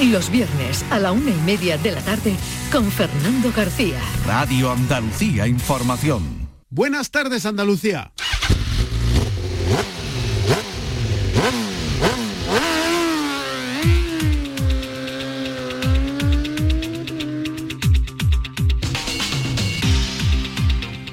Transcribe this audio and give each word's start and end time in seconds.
Y 0.00 0.10
los 0.10 0.30
viernes 0.30 0.84
a 0.90 0.98
la 0.98 1.12
una 1.12 1.30
y 1.30 1.40
media 1.46 1.78
de 1.78 1.92
la 1.92 2.00
tarde 2.00 2.34
con 2.72 2.90
Fernando 2.90 3.52
García. 3.56 3.98
Radio 4.26 4.72
Andalucía 4.72 5.46
Información. 5.46 6.48
Buenas 6.68 7.10
tardes 7.10 7.46
Andalucía. 7.46 8.12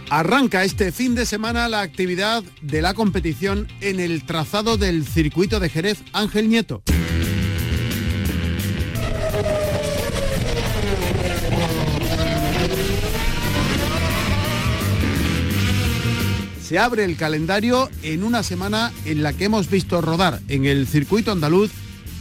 Arranca 0.09 0.66
este 0.66 0.91
fin 0.91 1.16
de 1.16 1.25
semana 1.25 1.70
la 1.70 1.80
actividad 1.80 2.44
de 2.61 2.81
la 2.81 2.94
competición 2.94 3.70
en 3.80 4.02
el 4.02 4.25
trazado 4.25 4.75
del 4.75 5.05
circuito 5.05 5.61
de 5.61 5.70
Jerez 5.70 6.03
Ángel 6.11 6.50
Nieto. 6.50 6.84
Se 16.71 16.80
abre 16.80 17.03
el 17.03 17.17
calendario 17.17 17.89
en 18.02 18.23
una 18.23 18.44
semana 18.44 18.94
en 19.03 19.23
la 19.23 19.33
que 19.33 19.44
hemos 19.44 19.69
visto 19.69 20.00
rodar 20.00 20.39
en 20.47 20.64
el 20.64 20.88
circuito 20.88 21.33
andaluz 21.33 21.69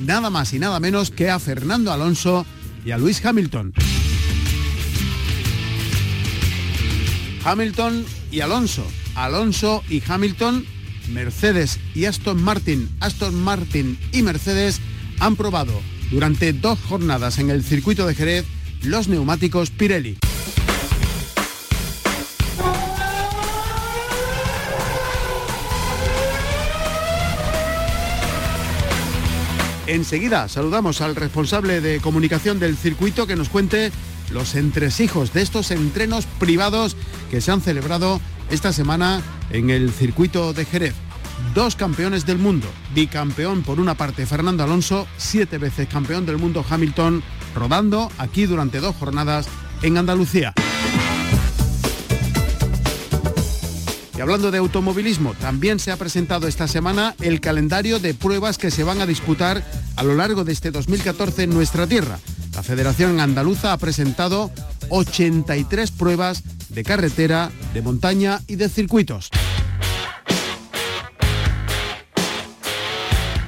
nada 0.00 0.28
más 0.28 0.52
y 0.52 0.58
nada 0.58 0.80
menos 0.80 1.12
que 1.12 1.30
a 1.30 1.38
Fernando 1.38 1.92
Alonso 1.92 2.44
y 2.84 2.90
a 2.90 2.98
Luis 2.98 3.24
Hamilton. 3.24 3.72
Hamilton 7.44 8.04
y 8.32 8.40
Alonso. 8.40 8.84
Alonso 9.14 9.84
y 9.88 10.02
Hamilton, 10.04 10.66
Mercedes 11.12 11.78
y 11.94 12.06
Aston 12.06 12.42
Martin, 12.42 12.88
Aston 12.98 13.40
Martin 13.40 14.00
y 14.10 14.22
Mercedes 14.22 14.80
han 15.20 15.36
probado 15.36 15.80
durante 16.10 16.52
dos 16.52 16.76
jornadas 16.88 17.38
en 17.38 17.50
el 17.50 17.62
circuito 17.62 18.04
de 18.04 18.16
Jerez 18.16 18.46
los 18.82 19.06
neumáticos 19.06 19.70
Pirelli. 19.70 20.18
Enseguida 29.90 30.46
saludamos 30.46 31.00
al 31.00 31.16
responsable 31.16 31.80
de 31.80 31.98
comunicación 31.98 32.60
del 32.60 32.76
circuito 32.76 33.26
que 33.26 33.34
nos 33.34 33.48
cuente 33.48 33.90
los 34.30 34.54
entresijos 34.54 35.32
de 35.32 35.42
estos 35.42 35.72
entrenos 35.72 36.26
privados 36.38 36.96
que 37.28 37.40
se 37.40 37.50
han 37.50 37.60
celebrado 37.60 38.20
esta 38.50 38.72
semana 38.72 39.20
en 39.50 39.68
el 39.68 39.90
circuito 39.90 40.52
de 40.52 40.64
Jerez. 40.64 40.94
Dos 41.56 41.74
campeones 41.74 42.24
del 42.24 42.38
mundo, 42.38 42.68
bicampeón 42.94 43.62
por 43.62 43.80
una 43.80 43.96
parte 43.96 44.26
Fernando 44.26 44.62
Alonso, 44.62 45.08
siete 45.16 45.58
veces 45.58 45.88
campeón 45.88 46.24
del 46.24 46.38
mundo 46.38 46.64
Hamilton, 46.70 47.24
rodando 47.56 48.12
aquí 48.16 48.46
durante 48.46 48.78
dos 48.78 48.94
jornadas 48.94 49.48
en 49.82 49.98
Andalucía. 49.98 50.54
Y 54.16 54.22
hablando 54.22 54.50
de 54.50 54.58
automovilismo, 54.58 55.32
también 55.32 55.78
se 55.78 55.90
ha 55.90 55.96
presentado 55.96 56.46
esta 56.46 56.68
semana 56.68 57.14
el 57.22 57.40
calendario 57.40 57.98
de 57.98 58.12
pruebas 58.12 58.58
que 58.58 58.70
se 58.70 58.84
van 58.84 59.00
a 59.00 59.06
disputar 59.06 59.64
a 60.00 60.02
lo 60.02 60.14
largo 60.14 60.44
de 60.44 60.52
este 60.52 60.70
2014 60.70 61.42
en 61.42 61.50
nuestra 61.50 61.86
tierra. 61.86 62.18
La 62.54 62.62
Federación 62.62 63.20
Andaluza 63.20 63.74
ha 63.74 63.76
presentado 63.76 64.50
83 64.88 65.90
pruebas 65.90 66.42
de 66.70 66.84
carretera, 66.84 67.50
de 67.74 67.82
montaña 67.82 68.40
y 68.46 68.56
de 68.56 68.70
circuitos. 68.70 69.28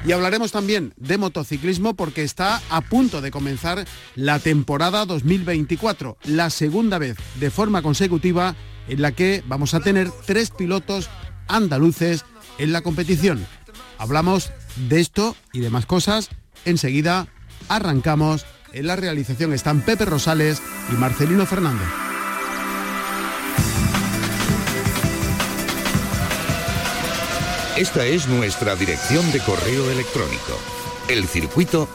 Y 0.05 0.13
hablaremos 0.13 0.53
también 0.53 0.93
de 0.99 1.17
motociclismo 1.17 1.95
porque 1.95 2.23
está 2.23 2.61
a 2.69 2.83
punto 2.83 3.23
de 3.23 3.31
comenzar 3.31 3.87
la 4.15 4.39
temporada 4.39 5.07
2024, 5.07 6.19
la 6.25 6.51
segunda 6.51 6.99
vez 6.99 7.17
de 7.41 7.51
forma 7.51 7.81
consecutiva 7.81 8.57
en 8.89 9.01
la 9.01 9.13
que 9.13 9.43
vamos 9.47 9.73
a 9.73 9.81
tener 9.81 10.11
tres 10.27 10.51
pilotos 10.51 11.09
andaluces 11.49 12.27
en 12.59 12.75
la 12.75 12.83
competición. 12.83 13.47
Hablamos 13.97 14.53
de 14.77 15.01
esto 15.01 15.35
y 15.55 15.61
de 15.61 15.71
más 15.71 15.87
cosas. 15.87 16.29
Enseguida 16.65 17.27
arrancamos 17.69 18.47
en 18.73 18.87
la 18.87 18.97
realización 18.97 19.53
están 19.53 19.81
Pepe 19.83 20.05
Rosales 20.05 20.63
y 20.91 20.95
Marcelino 20.95 21.47
Fernández. 21.47 21.89
Esta 27.77 28.05
es 28.05 28.29
nuestra 28.29 28.77
dirección 28.77 29.31
de 29.33 29.41
correo 29.41 29.91
electrónico, 29.91 30.59
elcircuito 31.09 31.89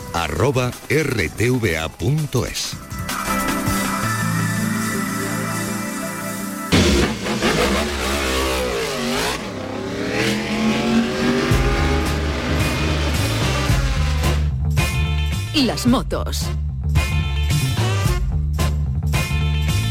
Las 15.68 15.86
motos. 15.86 16.46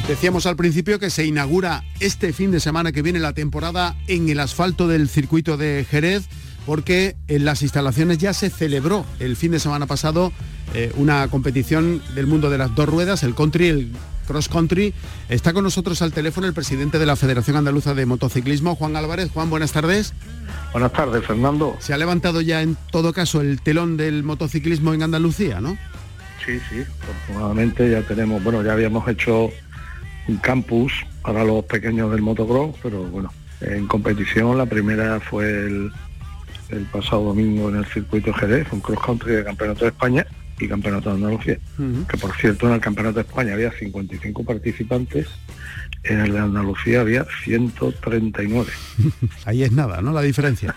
Decíamos 0.09 0.47
al 0.47 0.57
principio 0.57 0.99
que 0.99 1.11
se 1.11 1.27
inaugura 1.27 1.85
este 2.01 2.33
fin 2.33 2.51
de 2.51 2.61
semana 2.61 2.93
que 2.93 3.03
viene 3.03 3.19
la 3.19 3.35
temporada 3.35 3.95
en 4.07 4.31
el 4.31 4.41
asfalto 4.41 4.89
del 4.89 5.07
circuito 5.11 5.59
de 5.59 5.87
Jerez 5.87 6.29
porque 6.65 7.17
en 7.29 7.45
las 7.45 7.61
instalaciones 7.61 8.17
ya 8.17 8.33
se 8.33 8.49
celebró 8.49 9.05
el 9.21 9.37
fin 9.37 9.51
de 9.51 9.61
semana 9.61 9.85
pasado 9.85 10.33
eh, 10.75 10.93
una 10.97 11.29
competición 11.29 12.03
del 12.15 12.27
mundo 12.27 12.51
de 12.51 12.59
las 12.59 12.75
dos 12.75 12.89
ruedas, 12.89 13.23
el 13.23 13.35
country, 13.35 13.69
el 13.69 13.93
cross 14.27 14.49
country. 14.49 14.93
Está 15.29 15.53
con 15.53 15.65
nosotros 15.65 16.03
al 16.03 16.13
teléfono 16.13 16.47
el 16.47 16.53
presidente 16.53 16.99
de 16.99 17.07
la 17.07 17.17
Federación 17.17 17.57
Andaluza 17.57 17.95
de 17.95 18.05
Motociclismo, 18.05 18.75
Juan 18.75 18.97
Álvarez. 18.97 19.31
Juan, 19.33 19.49
buenas 19.49 19.73
tardes. 19.73 20.13
Buenas 20.73 20.93
tardes, 20.93 21.25
Fernando. 21.25 21.77
Se 21.79 21.95
ha 21.95 21.99
levantado 21.99 22.41
ya 22.41 22.61
en 22.61 22.77
todo 22.91 23.13
caso 23.13 23.41
el 23.41 23.61
telón 23.63 23.97
del 23.97 24.23
motociclismo 24.25 24.93
en 24.93 25.03
Andalucía, 25.03 25.61
¿no? 25.61 25.79
Sí, 26.45 26.61
sí, 26.69 26.85
afortunadamente 27.03 27.91
ya 27.91 28.03
tenemos, 28.03 28.43
bueno, 28.45 28.63
ya 28.63 28.73
habíamos 28.73 29.09
hecho 29.09 29.51
un 30.29 30.37
campus 30.37 30.93
para 31.23 31.45
los 31.45 31.65
pequeños 31.65 32.11
del 32.13 32.23
motocross, 32.23 32.77
pero 32.83 33.03
bueno, 33.05 33.33
en 33.61 33.87
competición 33.87 34.57
la 34.59 34.67
primera 34.67 35.19
fue 35.19 35.49
el, 35.49 35.93
pasado 36.93 37.25
domingo 37.25 37.69
en 37.69 37.77
el 37.77 37.87
circuito 37.87 38.33
GD, 38.33 38.73
un 38.73 38.81
cross 38.81 39.01
country 39.05 39.33
de 39.37 39.45
Campeonato 39.45 39.85
de 39.85 39.91
España 39.91 40.27
y 40.59 40.69
Campeonato 40.69 41.11
de 41.11 41.17
Andalucía, 41.17 41.59
que 42.09 42.17
por 42.17 42.35
cierto 42.37 42.67
en 42.69 42.75
el 42.75 42.81
Campeonato 42.81 43.17
de 43.17 43.23
España 43.23 43.55
había 43.55 43.71
55 43.73 44.45
participantes, 44.45 45.29
en 46.05 46.21
el 46.21 46.33
de 46.33 46.39
Andalucía 46.39 47.01
había 47.01 47.27
139. 47.45 48.71
Ahí 49.45 49.63
es 49.63 49.73
nada, 49.73 50.01
¿no? 50.01 50.13
La 50.13 50.23
diferencia. 50.23 50.75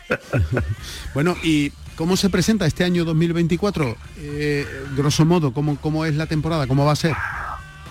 bueno, 1.13 1.35
¿y 1.43 1.71
cómo 1.95 2.17
se 2.17 2.29
presenta 2.29 2.65
este 2.65 2.83
año 2.83 3.05
2024? 3.05 3.95
Eh, 4.17 4.65
grosso 4.97 5.25
modo, 5.25 5.53
¿cómo, 5.53 5.77
¿cómo 5.77 6.05
es 6.05 6.15
la 6.15 6.25
temporada? 6.25 6.67
¿Cómo 6.67 6.85
va 6.85 6.93
a 6.93 6.97
ser? 6.97 7.13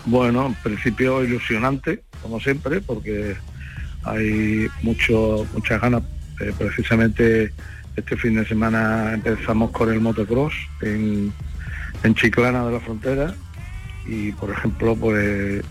Bueno, 0.04 0.46
en 0.46 0.54
principio 0.54 1.22
ilusionante, 1.22 2.02
como 2.22 2.40
siempre, 2.40 2.80
porque 2.80 3.36
hay 4.04 4.68
mucho, 4.82 5.46
muchas 5.52 5.80
ganas. 5.80 6.02
Eh, 6.40 6.52
precisamente 6.56 7.52
este 7.96 8.16
fin 8.16 8.36
de 8.36 8.46
semana 8.46 9.12
empezamos 9.12 9.70
con 9.72 9.92
el 9.92 10.00
motocross 10.00 10.54
en, 10.82 11.32
en 12.02 12.14
Chiclana 12.14 12.64
de 12.66 12.72
la 12.72 12.80
Frontera 12.80 13.34
y, 14.06 14.32
por 14.32 14.50
ejemplo, 14.50 14.96
pues 14.96 15.62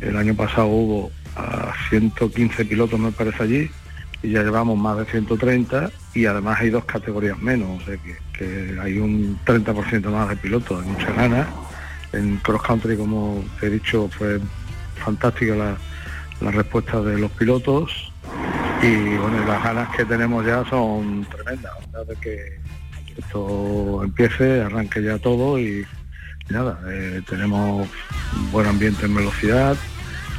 el 0.00 0.16
año 0.16 0.34
pasado 0.34 0.66
hubo 0.66 1.10
a 1.36 1.72
115 1.88 2.64
pilotos, 2.64 2.98
me 2.98 3.12
parece 3.12 3.42
allí, 3.42 3.70
y 4.22 4.30
ya 4.30 4.42
llevamos 4.42 4.78
más 4.78 4.96
de 4.98 5.04
130 5.04 5.90
y 6.14 6.26
además 6.26 6.60
hay 6.60 6.70
dos 6.70 6.84
categorías 6.84 7.38
menos, 7.38 7.82
o 7.82 7.84
sea 7.84 7.96
que, 7.98 8.78
hay 8.80 8.98
un 8.98 9.38
30% 9.44 10.10
más 10.10 10.28
de 10.28 10.36
pilotos, 10.36 10.82
hay 10.82 10.90
muchas 10.90 11.14
ganas 11.14 11.46
en 12.12 12.36
cross 12.38 12.62
country, 12.62 12.96
como 12.96 13.44
he 13.62 13.68
dicho, 13.68 14.08
fue 14.08 14.40
fantástica 14.96 15.54
la, 15.54 15.76
respuesta 16.50 17.00
de 17.00 17.16
los 17.18 17.30
pilotos 17.30 18.12
y 18.82 19.16
bueno, 19.16 19.46
las 19.46 19.62
ganas 19.62 19.96
que 19.96 20.04
tenemos 20.04 20.44
ya 20.44 20.64
son 20.68 21.26
tremendas, 21.30 21.72
esto 23.16 24.02
empiece, 24.04 24.62
arranque 24.62 25.02
ya 25.02 25.18
todo 25.18 25.58
y, 25.58 25.86
nada, 26.48 26.80
eh, 26.88 27.22
tenemos 27.28 27.88
un 28.36 28.52
buen 28.52 28.66
ambiente 28.66 29.06
en 29.06 29.14
velocidad, 29.14 29.76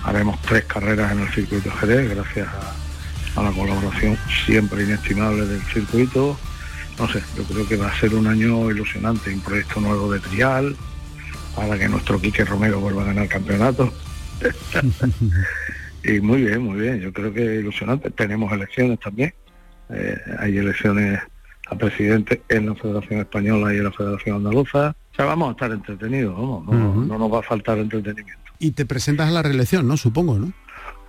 haremos 0.03 0.41
tres 0.41 0.65
carreras 0.65 1.11
en 1.11 1.21
el 1.21 1.29
circuito 1.29 1.71
Jerez 1.71 2.13
gracias 2.13 2.47
a, 3.35 3.43
la 3.43 3.51
colaboración 3.51 4.17
siempre 4.45 4.83
inestimable 4.83 5.45
del 5.45 5.61
circuito. 5.63 6.39
No 6.97 7.09
sé, 7.09 7.21
yo 7.35 7.43
creo 7.43 7.67
que 7.67 7.75
va 7.75 7.89
a 7.89 7.99
ser 7.99 8.15
un 8.15 8.27
año 8.27 8.71
ilusionante, 8.71 9.33
un 9.33 9.41
proyecto 9.41 9.81
nuevo 9.81 10.09
de 10.09 10.21
trial, 10.21 10.73
para 11.53 11.77
que 11.77 11.89
nuestro 11.89 12.21
Quique 12.21 12.45
Romero 12.45 12.79
vuelva 12.79 13.01
a 13.01 13.05
ganar 13.07 13.27
campeonato. 13.27 13.93
y 16.05 16.21
muy 16.21 16.43
bien, 16.43 16.61
muy 16.61 16.79
bien, 16.79 17.01
yo 17.01 17.11
creo 17.11 17.33
que 17.33 17.55
ilusionante. 17.55 18.09
Tenemos 18.11 18.53
elecciones 18.53 19.01
también, 19.01 19.33
eh, 19.89 20.17
hay 20.39 20.57
elecciones 20.57 21.19
a 21.67 21.75
presidente 21.75 22.41
en 22.49 22.67
la 22.67 22.75
Federación 22.75 23.21
Española 23.21 23.73
y 23.73 23.77
en 23.77 23.85
la 23.85 23.91
Federación 23.91 24.37
Andaluza. 24.37 24.95
O 25.11 25.15
sea, 25.15 25.25
vamos 25.25 25.49
a 25.49 25.51
estar 25.51 25.71
entretenidos, 25.71 26.35
vamos, 26.35 27.07
no, 27.07 27.17
nos 27.17 27.33
va 27.33 27.39
a 27.39 27.43
faltar 27.43 27.77
entretenimiento. 27.77 28.51
Y 28.59 28.71
te 28.71 28.85
presentas 28.85 29.29
a 29.29 29.31
la 29.31 29.41
reelección, 29.41 29.87
¿no? 29.87 29.97
Supongo, 29.97 30.37
¿no? 30.37 30.53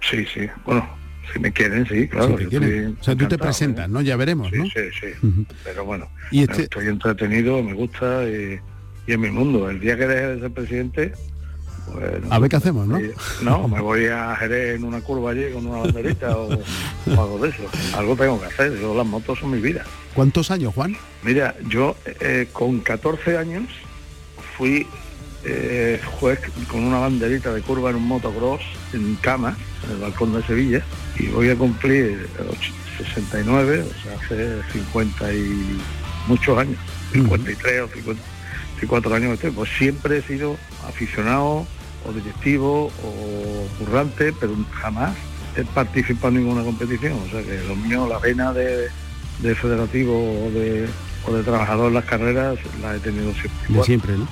Sí, 0.00 0.24
sí. 0.32 0.48
Bueno, 0.64 0.88
si 1.32 1.38
me 1.38 1.52
quieren, 1.52 1.86
sí, 1.86 2.08
claro. 2.08 2.34
o 2.34 3.04
sea, 3.04 3.16
tú 3.16 3.26
te 3.26 3.38
presentas, 3.38 3.88
¿no? 3.88 4.00
Ya 4.00 4.16
veremos, 4.16 4.50
¿no? 4.52 4.64
Sí, 4.64 4.80
sí. 5.00 5.46
Pero 5.64 5.84
bueno, 5.84 6.08
¿Y 6.30 6.42
este... 6.42 6.62
estoy 6.62 6.86
entretenido, 6.86 7.62
me 7.62 7.74
gusta 7.74 8.24
y, 8.28 8.58
y 9.06 9.12
en 9.12 9.20
mi 9.20 9.30
mundo. 9.30 9.68
El 9.68 9.80
día 9.80 9.96
que 9.96 10.06
deje 10.06 10.26
de 10.26 10.40
ser 10.40 10.50
presidente, 10.52 11.12
a 12.30 12.38
ver 12.38 12.50
qué 12.50 12.56
hacemos, 12.56 12.86
¿no? 12.86 12.98
No, 13.42 13.68
me 13.68 13.80
voy 13.80 14.06
a 14.06 14.34
Jerez 14.36 14.76
en 14.76 14.84
una 14.84 15.00
curva 15.00 15.30
allí 15.30 15.50
con 15.52 15.66
una 15.66 15.78
banderita 15.78 16.36
o, 16.36 16.50
algo 17.10 17.38
de 17.38 17.50
eso. 17.50 17.62
Algo 17.96 18.16
tengo 18.16 18.40
que 18.40 18.46
hacer, 18.46 18.78
yo 18.78 18.94
las 18.94 19.06
motos 19.06 19.38
son 19.38 19.50
mi 19.50 19.60
vida. 19.60 19.84
¿Cuántos 20.14 20.50
años, 20.50 20.74
Juan? 20.74 20.96
Mira, 21.22 21.54
yo 21.68 21.96
eh, 22.20 22.48
con 22.52 22.80
14 22.80 23.38
años 23.38 23.64
fui 24.56 24.86
eh, 25.44 26.00
juez 26.18 26.40
con 26.70 26.82
una 26.82 26.98
banderita 26.98 27.52
de 27.52 27.62
curva 27.62 27.90
en 27.90 27.96
un 27.96 28.08
motocross 28.08 28.62
en 28.92 29.14
cama, 29.16 29.56
en 29.84 29.92
el 29.92 29.98
balcón 29.98 30.34
de 30.34 30.42
Sevilla, 30.42 30.82
y 31.18 31.28
voy 31.28 31.50
a 31.50 31.56
cumplir 31.56 32.28
69, 32.98 33.82
o 33.82 34.02
sea, 34.02 34.18
hace 34.18 34.72
50 34.72 35.32
y 35.32 35.78
muchos 36.26 36.58
años, 36.58 36.78
53 37.12 37.82
o 37.82 37.88
54 37.88 39.14
años 39.14 39.38
pues 39.54 39.70
siempre 39.78 40.18
he 40.18 40.22
sido 40.22 40.56
aficionado 40.88 41.66
o 42.04 42.12
directivo 42.12 42.90
o 43.02 43.68
currante, 43.78 44.32
pero 44.38 44.54
jamás 44.72 45.14
he 45.56 45.64
participado 45.64 46.28
en 46.28 46.44
ninguna 46.44 46.62
competición. 46.62 47.14
O 47.26 47.30
sea 47.30 47.42
que 47.42 47.62
lo 47.66 47.76
mío, 47.76 48.06
la 48.08 48.18
vena 48.18 48.52
de, 48.52 48.88
federativo 49.54 50.46
o 50.46 50.50
de, 50.50 50.86
o 51.26 51.32
de 51.32 51.42
trabajador 51.42 51.88
en 51.88 51.94
las 51.94 52.04
carreras 52.04 52.58
la 52.80 52.96
he 52.96 52.98
tenido 53.00 53.32
siempre. 53.34 53.84
siempre, 53.84 54.12
¿no? 54.16 54.28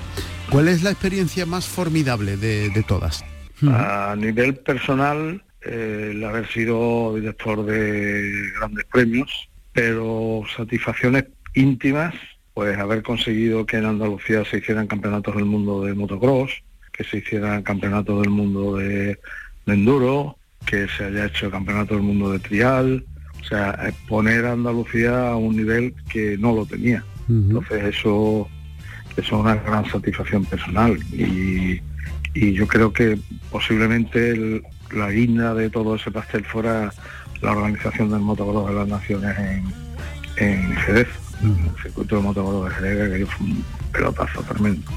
¿Cuál 0.49 0.67
es 0.67 0.83
la 0.83 0.91
experiencia 0.91 1.45
más 1.45 1.65
formidable 1.65 2.37
de, 2.37 2.83
todas? 2.87 3.25
A 3.67 4.15
nivel 4.17 4.55
personal, 4.55 5.43
el 5.61 6.23
haber 6.23 6.47
sido 6.51 7.15
director 7.15 7.65
de 7.65 8.51
grandes 8.57 8.85
premios, 8.85 9.49
pero 9.73 10.43
satisfacciones 10.55 11.25
íntimas, 11.55 12.13
pues 12.53 12.77
haber 12.77 13.01
conseguido 13.01 13.65
que 13.65 13.77
en 13.77 13.85
Andalucía 13.85 14.45
se 14.45 14.59
hicieran 14.59 14.87
campeonatos 14.87 15.35
del 15.35 15.45
mundo 15.45 15.83
de 15.83 15.93
motocross, 15.93 16.63
que 16.95 17.03
se 17.03 17.17
hiciera 17.17 17.61
campeonato 17.63 18.21
del 18.21 18.29
mundo 18.29 18.77
de, 18.77 19.19
enduro, 19.65 20.37
que 20.65 20.87
se 20.87 21.05
haya 21.05 21.25
hecho 21.25 21.47
el 21.47 21.51
campeonato 21.51 21.95
del 21.95 22.03
mundo 22.03 22.31
de 22.31 22.39
trial, 22.39 23.05
o 23.41 23.43
sea, 23.43 23.93
poner 24.07 24.45
a 24.45 24.53
Andalucía 24.53 25.29
a 25.29 25.35
un 25.35 25.55
nivel 25.55 25.93
que 26.09 26.37
no 26.37 26.53
lo 26.53 26.65
tenía. 26.65 27.03
Entonces 27.27 27.83
eso, 27.83 28.47
es 29.17 29.31
una 29.31 29.55
gran 29.55 29.85
satisfacción 29.89 30.45
personal. 30.45 30.97
Y, 31.11 31.81
yo 32.33 32.67
creo 32.67 32.91
que 32.91 33.17
posiblemente 33.49 34.61
la 34.91 35.09
guinda 35.09 35.53
de 35.53 35.69
todo 35.69 35.95
ese 35.95 36.11
pastel 36.11 36.43
fuera 36.43 36.91
la 37.41 37.51
organización 37.53 38.11
del 38.11 38.19
motocross 38.19 38.67
de 38.67 38.75
las 38.75 38.87
naciones 38.89 39.39
en, 39.39 39.63
en 40.45 40.75
Jerez, 40.75 41.07
el 41.41 41.83
circuito 41.83 42.15
de 42.15 42.21
motocross 42.21 42.69
de 42.69 42.75
Jerez, 42.75 43.19
que 43.19 43.25
fue 43.25 43.45
un 43.45 43.65
pelotazo 43.91 44.41
tremendo. 44.43 44.91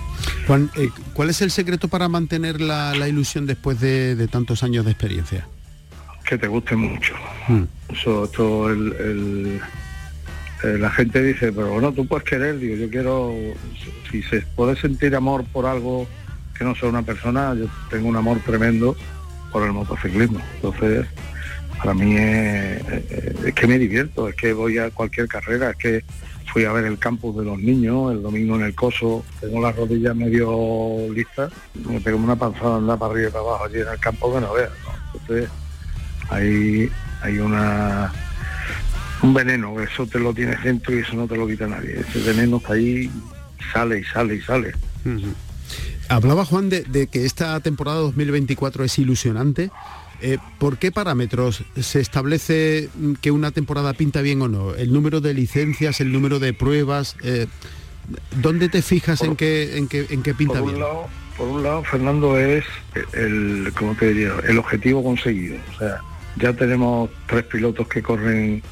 Juan, 0.46 0.70
eh, 0.76 0.90
¿cuál 1.12 1.30
es 1.30 1.42
el 1.42 1.50
secreto 1.50 1.88
para 1.88 2.08
mantener 2.08 2.60
la, 2.60 3.08
ilusión 3.08 3.46
después 3.46 3.80
de, 3.80 4.28
tantos 4.28 4.62
años 4.62 4.84
de 4.84 4.92
experiencia? 4.92 5.46
Que 6.24 6.38
te 6.38 6.46
guste 6.46 6.76
mucho. 6.76 7.14
Mm. 7.48 7.62
Eso, 7.92 8.70
el, 8.70 9.60
la 10.62 10.90
gente 10.90 11.22
dice, 11.22 11.52
pero 11.52 11.72
bueno, 11.72 11.92
tú 11.92 12.06
puedes 12.06 12.24
querer, 12.24 12.58
digo, 12.58 12.76
yo 12.76 12.90
quiero, 12.90 13.34
si 14.10 14.22
se 14.22 14.42
puede 14.56 14.76
sentir 14.76 15.14
amor 15.14 15.44
por 15.44 15.66
algo 15.66 16.06
que 16.56 16.64
no 16.64 16.74
sea 16.74 16.88
una 16.88 17.02
persona, 17.02 17.54
yo 17.54 17.66
tengo 17.90 18.08
un 18.08 18.16
amor 18.16 18.40
tremendo 18.44 18.96
por 19.52 19.62
el 19.62 19.72
motociclismo. 19.72 20.40
Entonces, 20.56 21.06
para 21.78 21.94
mí 21.94 22.16
es, 22.16 22.82
es, 23.44 23.54
que 23.54 23.66
me 23.66 23.78
divierto, 23.78 24.28
es 24.28 24.34
que 24.34 24.52
voy 24.52 24.78
a 24.78 24.90
cualquier 24.90 25.28
carrera, 25.28 25.70
es 25.70 25.76
que 25.76 26.04
fui 26.52 26.64
a 26.64 26.72
ver 26.72 26.84
el 26.84 26.98
campus 26.98 27.36
de 27.36 27.44
los 27.44 27.58
niños 27.58 28.12
el 28.12 28.22
domingo 28.22 28.56
en 28.56 28.62
el 28.62 28.74
coso, 28.74 29.24
tengo 29.40 29.60
las 29.60 29.76
rodillas 29.76 30.16
medio 30.16 31.12
listas, 31.12 31.52
me 31.74 32.00
pego 32.00 32.18
una 32.18 32.36
panzada 32.36 32.76
andar 32.76 32.98
para 32.98 33.12
arriba 33.12 33.28
y 33.28 33.32
para 33.32 33.44
abajo 33.44 33.64
allí 33.64 33.80
en 33.80 33.88
el 33.88 33.98
campo 33.98 34.34
que 34.34 34.40
no 34.40 34.52
veas. 34.52 34.70
Entonces 35.14 35.50
hay, 36.30 36.90
hay 37.22 37.38
una 37.38 38.12
un 39.22 39.34
veneno, 39.34 39.80
eso 39.80 40.06
te 40.06 40.18
lo 40.18 40.32
tienes 40.32 40.62
dentro 40.62 40.94
y 40.94 41.00
eso 41.00 41.14
no 41.14 41.26
te 41.26 41.36
lo 41.36 41.46
quita 41.46 41.66
nadie. 41.66 42.00
Ese 42.00 42.20
veneno 42.20 42.58
está 42.58 42.74
ahí, 42.74 43.10
sale 43.72 44.00
y 44.00 44.04
sale 44.04 44.36
y 44.36 44.40
sale. 44.40 44.72
Hablaba 46.08 46.44
Juan 46.44 46.68
de, 46.68 47.08
que 47.10 47.24
esta 47.24 47.58
temporada 47.60 47.98
2024 47.98 48.84
es 48.84 48.98
ilusionante. 48.98 49.70
Eh, 50.20 50.38
¿Por 50.58 50.78
qué 50.78 50.90
parámetros 50.90 51.64
se 51.80 52.00
establece 52.00 52.88
que 53.20 53.30
una 53.30 53.50
temporada 53.50 53.92
pinta 53.92 54.20
bien 54.20 54.42
o 54.42 54.48
no? 54.48 54.74
¿El 54.74 54.92
número 54.92 55.20
de 55.20 55.34
licencias, 55.34 56.00
el 56.00 56.12
número 56.12 56.38
de 56.38 56.52
pruebas? 56.52 57.16
Eh, 57.22 57.46
¿Dónde 58.42 58.68
te 58.68 58.82
fijas 58.82 59.22
en, 59.22 59.36
qué, 59.36 59.76
en, 59.76 59.86
qué, 59.86 60.06
en 60.10 60.22
qué 60.22 60.34
pinta 60.34 60.60
por 60.60 60.64
bien? 60.64 60.76
Un 60.76 60.80
lado, 60.80 61.06
por 61.36 61.48
un 61.48 61.62
lado, 61.62 61.84
Fernando, 61.84 62.38
es 62.38 62.64
el, 63.12 63.72
¿cómo 63.78 63.94
te 63.94 64.08
diría? 64.08 64.32
el 64.48 64.58
objetivo 64.58 65.04
conseguido. 65.04 65.56
O 65.74 65.78
sea, 65.78 66.00
ya 66.36 66.52
tenemos 66.52 67.10
tres 67.26 67.44
pilotos 67.44 67.86
que 67.86 68.02
corren 68.02 68.62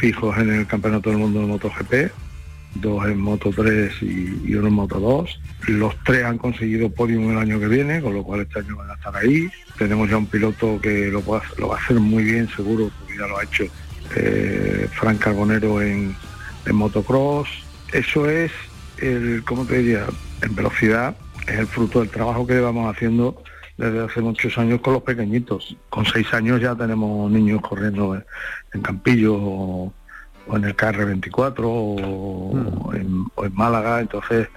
fijos 0.00 0.36
en 0.38 0.52
el 0.52 0.66
Campeonato 0.66 1.10
del 1.10 1.18
Mundo 1.18 1.40
de 1.40 1.46
MotoGP, 1.46 2.12
dos 2.74 3.06
en 3.06 3.18
Moto 3.18 3.50
3 3.54 4.02
y, 4.02 4.54
uno 4.54 4.68
en 4.68 4.74
Moto 4.74 5.00
2. 5.00 5.40
Los 5.68 5.94
tres 6.04 6.24
han 6.24 6.38
conseguido 6.38 6.90
podium 6.90 7.30
el 7.30 7.38
año 7.38 7.60
que 7.60 7.68
viene, 7.68 8.00
con 8.00 8.14
lo 8.14 8.22
cual 8.22 8.40
este 8.42 8.60
año 8.60 8.76
van 8.76 8.90
a 8.90 8.94
estar 8.94 9.16
ahí. 9.16 9.48
Tenemos 9.76 10.08
ya 10.10 10.16
un 10.16 10.26
piloto 10.26 10.80
que 10.80 11.08
lo, 11.08 11.24
va 11.24 11.38
a 11.38 11.76
hacer 11.76 11.98
muy 12.00 12.24
bien 12.24 12.48
seguro, 12.48 12.90
porque 12.98 13.18
ya 13.18 13.26
lo 13.26 13.38
ha 13.38 13.44
hecho 13.44 13.64
eh, 14.16 14.88
Frank 14.92 15.18
Carbonero 15.18 15.82
en, 15.82 16.14
en 16.66 16.76
motocross. 16.76 17.48
Eso 17.92 18.28
es 18.28 18.52
el, 18.98 19.42
¿cómo 19.46 19.64
te 19.64 19.78
diría? 19.78 20.06
En 20.42 20.54
velocidad, 20.54 21.16
es 21.46 21.58
el 21.58 21.66
fruto 21.66 22.00
del 22.00 22.10
trabajo 22.10 22.46
que 22.46 22.54
llevamos 22.54 22.94
haciendo 22.94 23.42
desde 23.78 24.04
hace 24.04 24.20
muchos 24.20 24.58
años 24.58 24.80
con 24.80 24.94
los 24.94 25.02
pequeñitos. 25.02 25.76
Con 25.88 26.04
seis 26.04 26.32
años 26.34 26.60
ya 26.60 26.74
tenemos 26.74 27.30
niños 27.30 27.62
corriendo 27.62 28.16
en, 28.72 28.82
Campillo 28.82 29.34
o, 29.34 29.92
en 30.56 30.64
el 30.64 30.76
KR24 30.76 31.60
o, 31.64 32.92
en, 32.94 33.28
Málaga, 33.54 34.00
entonces 34.00 34.48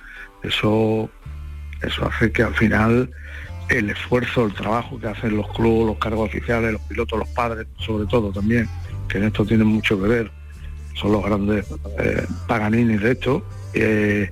eso, 0.44 1.10
eso 1.82 2.08
hace 2.08 2.32
que 2.32 2.44
al 2.44 2.54
final 2.56 3.10
el 3.70 3.90
esfuerzo, 3.90 4.46
el 4.46 4.54
trabajo 4.54 5.00
que 5.00 5.08
hacen 5.08 5.38
los 5.38 5.48
clubes, 5.50 5.88
los 5.88 5.98
cargos 5.98 6.30
oficiales, 6.30 6.74
los 6.74 6.82
pilotos, 6.82 7.20
los 7.20 7.30
padres, 7.30 7.68
sobre 7.78 8.06
todo 8.06 8.32
también, 8.32 8.68
que 9.08 9.18
en 9.18 9.26
esto 9.26 9.46
tienen 9.46 9.68
mucho 9.68 10.02
que 10.02 10.08
ver, 10.08 10.32
son 10.96 11.14
los 11.14 11.24
grandes 11.24 11.66
eh, 12.00 12.26
paganini 12.48 12.98
de 12.98 13.12
esto, 13.12 13.46
eh, 13.74 14.30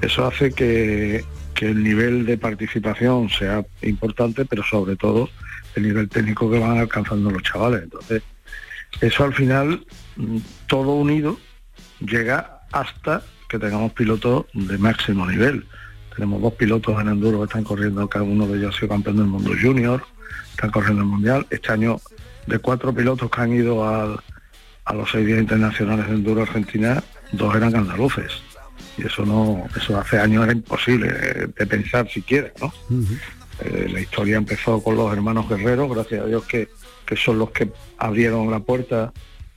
eso 0.00 0.26
hace 0.26 0.52
que, 0.52 1.24
que 1.54 1.70
el 1.70 1.82
nivel 1.82 2.26
de 2.26 2.38
participación 2.38 3.28
sea 3.28 3.64
importante, 3.82 4.44
pero 4.44 4.64
sobre 4.64 4.96
todo 4.96 5.28
el 5.76 5.84
nivel 5.84 6.08
técnico 6.08 6.50
que 6.50 6.58
van 6.58 6.78
alcanzando 6.78 7.30
los 7.30 7.42
chavales. 7.42 7.84
Entonces, 7.84 8.22
eso 9.00 9.24
al 9.24 9.34
final, 9.34 9.84
mm, 10.16 10.38
todo 10.72 10.94
unido, 10.94 11.36
llega 12.00 12.62
hasta 12.72 13.22
que 13.46 13.58
tengamos 13.58 13.92
pilotos 13.92 14.46
de 14.54 14.78
máximo 14.78 15.26
nivel. 15.26 15.66
Tenemos 16.14 16.40
dos 16.40 16.54
pilotos 16.54 16.98
en 16.98 17.08
enduro 17.08 17.40
que 17.40 17.44
están 17.44 17.62
corriendo, 17.62 18.08
cada 18.08 18.24
uno 18.24 18.46
de 18.46 18.56
ellos 18.56 18.74
ha 18.74 18.78
sido 18.78 18.88
campeón 18.88 19.18
del 19.18 19.26
mundo 19.26 19.50
junior, 19.60 20.02
están 20.52 20.70
corriendo 20.70 21.02
el 21.02 21.08
mundial. 21.08 21.46
Este 21.50 21.72
año, 21.72 22.00
de 22.46 22.58
cuatro 22.58 22.94
pilotos 22.94 23.30
que 23.30 23.40
han 23.42 23.52
ido 23.52 23.84
a 23.86 24.94
los 24.94 25.10
seis 25.10 25.26
días 25.26 25.40
internacionales 25.40 26.08
de 26.08 26.14
enduro 26.14 26.40
Argentina, 26.40 27.04
dos 27.32 27.54
eran 27.54 27.76
andaluces. 27.76 28.32
Y 28.96 29.04
eso 29.04 29.26
no, 29.26 29.66
eso 29.76 29.98
hace 29.98 30.20
años 30.20 30.44
era 30.44 30.54
imposible 30.54 31.08
de 31.54 31.66
pensar 31.66 32.08
siquiera, 32.08 32.50
¿no? 32.62 32.72
Eh, 33.60 33.90
la 33.92 34.00
historia 34.00 34.38
empezó 34.38 34.82
con 34.82 34.96
los 34.96 35.12
hermanos 35.12 35.50
guerreros, 35.50 35.94
gracias 35.94 36.22
a 36.22 36.26
Dios 36.26 36.44
que 36.44 36.70
que 37.12 37.16
son 37.16 37.38
los 37.38 37.50
que 37.50 37.70
abrieron 37.98 38.50
la 38.50 38.60
puerta 38.60 39.12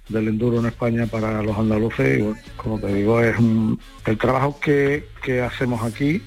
del 0.09 0.27
enduro 0.27 0.59
en 0.59 0.67
España 0.67 1.05
para 1.07 1.41
los 1.41 1.57
andaluces. 1.57 2.19
Y 2.19 2.51
como 2.57 2.79
te 2.79 2.93
digo, 2.93 3.21
es 3.21 3.35
el 4.05 4.17
trabajo 4.17 4.59
que, 4.59 5.05
hacemos 5.45 5.83
aquí 5.83 6.21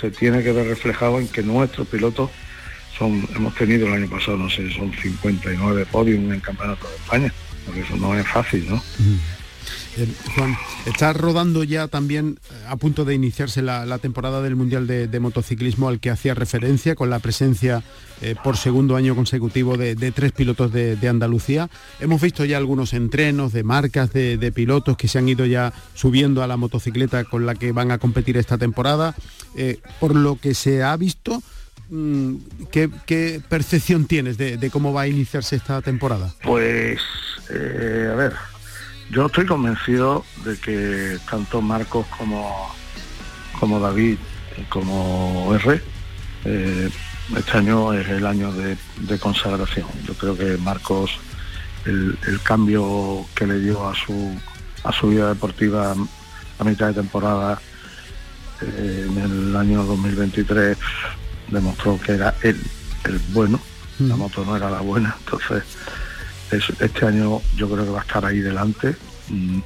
se 0.00 0.10
tiene 0.10 0.42
que 0.42 0.52
ver 0.52 0.66
reflejado 0.66 1.18
en 1.18 1.28
que 1.28 1.42
nuestros 1.42 1.88
pilotos 1.88 2.30
son, 2.96 3.26
hemos 3.34 3.54
tenido 3.54 3.86
el 3.86 3.94
año 3.94 4.10
pasado, 4.10 4.36
no 4.36 4.50
sé, 4.50 4.70
son 4.70 4.92
59 4.92 5.86
podios 5.86 6.18
en 6.18 6.40
Campeonato 6.40 6.86
de 6.88 6.96
España, 6.96 7.32
porque 7.64 7.80
eso 7.80 7.96
no 7.96 8.14
es 8.14 8.26
fácil, 8.26 8.68
¿no? 8.68 8.82
Eh, 9.96 10.06
Juan, 10.34 10.56
está 10.86 11.12
rodando 11.12 11.64
ya 11.64 11.88
también 11.88 12.38
eh, 12.50 12.54
a 12.68 12.76
punto 12.76 13.04
de 13.04 13.14
iniciarse 13.14 13.62
la, 13.62 13.98
temporada 13.98 14.42
del 14.42 14.54
Mundial 14.54 14.86
de, 14.86 15.20
Motociclismo 15.20 15.88
al 15.88 15.98
que 15.98 16.10
hacía 16.10 16.34
referencia 16.34 16.94
con 16.94 17.10
la 17.10 17.18
presencia 17.18 17.82
eh, 18.20 18.36
por 18.44 18.56
segundo 18.56 18.94
año 18.94 19.16
consecutivo 19.16 19.76
de, 19.76 19.96
tres 20.12 20.32
pilotos 20.32 20.72
de, 20.72 21.08
Andalucía. 21.08 21.68
Hemos 22.00 22.20
visto 22.20 22.44
ya 22.44 22.58
algunos 22.58 22.92
entrenos 22.92 23.52
de 23.52 23.64
marcas 23.64 24.12
de, 24.12 24.52
pilotos 24.54 24.96
que 24.96 25.08
se 25.08 25.18
han 25.18 25.28
ido 25.28 25.46
ya 25.46 25.72
subiendo 25.94 26.42
a 26.42 26.46
la 26.46 26.56
motocicleta 26.56 27.24
con 27.24 27.46
la 27.46 27.54
que 27.54 27.72
van 27.72 27.90
a 27.90 27.98
competir 27.98 28.36
esta 28.36 28.58
temporada. 28.58 29.14
por 29.98 30.14
lo 30.14 30.36
que 30.36 30.54
se 30.54 30.82
ha 30.82 30.96
visto, 30.96 31.42
mm, 31.90 32.34
¿qué, 32.70 33.40
percepción 33.48 34.06
tienes 34.06 34.38
de, 34.38 34.70
cómo 34.70 34.92
va 34.92 35.02
a 35.02 35.08
iniciarse 35.08 35.56
esta 35.56 35.82
temporada? 35.82 36.32
Pues, 36.42 37.00
a 37.50 38.14
ver, 38.14 38.34
yo 39.10 39.26
estoy 39.26 39.46
convencido 39.46 40.24
de 40.44 40.56
que 40.58 41.18
tanto 41.30 41.60
Marcos 41.60 42.06
como, 42.16 42.74
como 43.58 43.80
David 43.80 44.18
como 44.68 45.54
R, 45.54 45.82
eh, 46.44 46.90
este 47.36 47.58
año 47.58 47.92
es 47.92 48.08
el 48.08 48.26
año 48.26 48.52
de, 48.52 48.76
consagración. 49.18 49.86
Yo 50.06 50.14
creo 50.14 50.36
que 50.36 50.56
Marcos, 50.58 51.10
el, 51.84 52.16
cambio 52.42 53.26
que 53.34 53.46
le 53.46 53.60
dio 53.60 53.88
a 53.88 53.94
su, 53.94 54.34
a 54.84 54.92
su 54.92 55.08
vida 55.08 55.28
deportiva 55.28 55.94
a 56.58 56.64
mitad 56.64 56.88
de 56.88 56.94
temporada 56.94 57.60
eh, 58.60 59.06
en 59.08 59.18
el 59.18 59.56
año 59.56 59.84
2023 59.84 60.76
demostró 61.48 61.98
que 62.00 62.12
era 62.12 62.34
él 62.42 62.60
el 63.04 63.18
bueno, 63.32 63.60
la 64.00 64.16
moto 64.16 64.44
no 64.44 64.56
era 64.56 64.70
la 64.70 64.80
buena, 64.80 65.16
entonces 65.20 65.62
este 66.50 67.06
año 67.06 67.40
yo 67.56 67.68
creo 67.68 67.84
que 67.84 67.90
va 67.90 68.00
a 68.00 68.02
estar 68.02 68.24
ahí 68.24 68.40
delante. 68.40 68.96
Mm, 69.28 69.60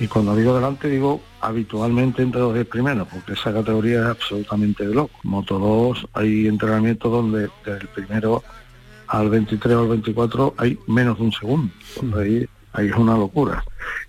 y 0.00 0.08
cuando 0.08 0.34
digo 0.34 0.54
delante 0.54 0.88
digo 0.88 1.22
habitualmente 1.40 2.22
entre 2.22 2.40
los 2.40 2.54
10 2.54 2.66
primeros, 2.66 3.06
porque 3.08 3.34
esa 3.34 3.52
categoría 3.52 4.00
es 4.00 4.06
absolutamente 4.06 4.86
de 4.86 4.94
loco. 4.94 5.18
Moto 5.22 5.58
2 5.58 6.08
hay 6.14 6.46
entrenamientos 6.46 7.12
donde 7.12 7.48
del 7.64 7.88
primero 7.94 8.42
al 9.08 9.28
23 9.28 9.74
o 9.76 9.80
al 9.80 9.88
24 9.88 10.54
hay 10.56 10.78
menos 10.86 11.18
de 11.18 11.24
un 11.24 11.32
segundo. 11.32 11.72
ahí, 12.18 12.46
ahí 12.72 12.88
es 12.88 12.96
una 12.96 13.16
locura. 13.16 13.62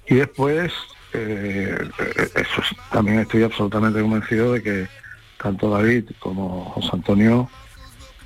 Y 0.07 0.15
después, 0.15 0.71
eh, 1.13 1.77
eso 2.35 2.61
también 2.91 3.19
estoy 3.19 3.43
absolutamente 3.43 4.01
convencido 4.01 4.53
de 4.53 4.63
que 4.63 4.87
tanto 5.41 5.69
David 5.69 6.05
como 6.19 6.65
José 6.71 6.89
Antonio 6.93 7.49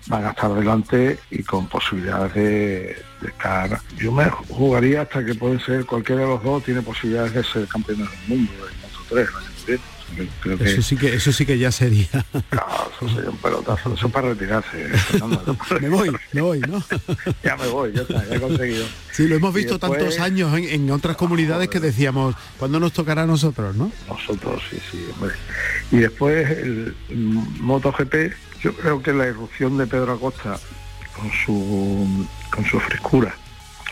van 0.10 0.25
a 0.25 0.32
estar 0.32 0.54
delante 0.54 1.20
y 1.32 1.44
con 1.44 1.68
posibilidades 1.68 2.34
de, 2.34 3.01
estar. 3.25 3.80
Yo 3.98 4.12
me 4.12 4.30
jugaría 4.30 5.04
hasta 5.04 5.24
que 5.24 5.36
pueden 5.36 5.60
ser 5.62 5.86
cualquiera 5.86 6.22
de 6.22 6.28
los 6.28 6.44
dos 6.44 6.63
tiene 6.63 6.82
posibilidades 6.82 7.34
de 7.34 7.44
ser 7.44 7.68
campeones 7.68 8.10
del 8.10 8.38
mundo 8.38 8.51
en 8.51 8.82
Moto 8.82 9.00
3 9.10 9.30
eso 10.60 10.82
sí 10.82 10.98
que 10.98 11.13
eso 11.13 11.32
sí 11.32 11.46
que 11.46 11.58
ya 11.58 11.72
sería. 11.72 12.08
eso 12.12 13.10
sería 13.13 13.30
un 13.30 13.38
pelotazo, 13.38 13.94
eso 13.94 14.10
para 14.10 14.30
retirarse. 14.30 14.89
me 15.80 15.89
voy, 15.89 16.12
me 16.34 16.42
voy, 16.42 16.60
¿no? 16.60 16.84
ya 17.44 17.56
me 17.58 17.68
voy, 17.68 17.94
ya 17.94 18.01
está, 18.01 18.25
ya 18.25 18.36
he 18.36 18.39
conseguido. 18.39 18.86
Sí, 19.12 19.28
lo 19.28 19.36
hemos 19.36 19.54
visto 19.54 19.80
tantos 19.80 20.20
años 20.20 20.58
en, 20.58 20.89
otras 20.92 21.16
comunidades 21.16 21.70
que 21.70 21.80
decíamos, 21.80 22.36
¿cuándo 22.58 22.80
nos 22.80 22.94
tocará 22.94 23.24
a 23.24 23.28
nosotros, 23.28 23.75
no? 23.75 23.92
Nosotros, 24.08 24.62
sí, 24.70 24.78
sí, 24.92 25.06
hombre. 25.13 25.36
Y 25.92 25.98
después 25.98 26.50
el 26.50 26.96
MotoGP 27.60 28.34
yo 28.62 28.74
creo 28.74 29.01
que 29.01 29.13
la 29.13 29.28
irrupción 29.28 29.78
de 29.78 29.88
Pedro 29.88 30.13
Acosta 30.13 30.60
con 31.16 31.32
su 31.32 32.28
con 32.50 32.66
su 32.66 32.80
frescura, 32.80 33.34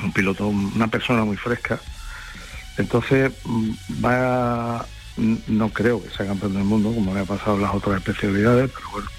un 0.04 0.12
piloto, 0.12 0.48
una 0.48 0.88
persona 0.88 1.24
muy 1.24 1.38
fresca, 1.38 1.80
entonces 2.78 3.32
mm, 3.46 3.72
va 4.04 4.86
no 5.48 5.70
creo 5.70 6.02
que 6.02 6.10
sea 6.10 6.28
campeón 6.28 6.54
del 6.54 6.64
mundo 6.64 6.94
como 6.94 7.14
le 7.14 7.22
ha 7.22 7.26
pasado 7.26 7.58
las 7.58 7.74
otras 7.74 7.98
especialidades, 7.98 8.70
pero 8.74 8.90
bueno, 8.92 9.10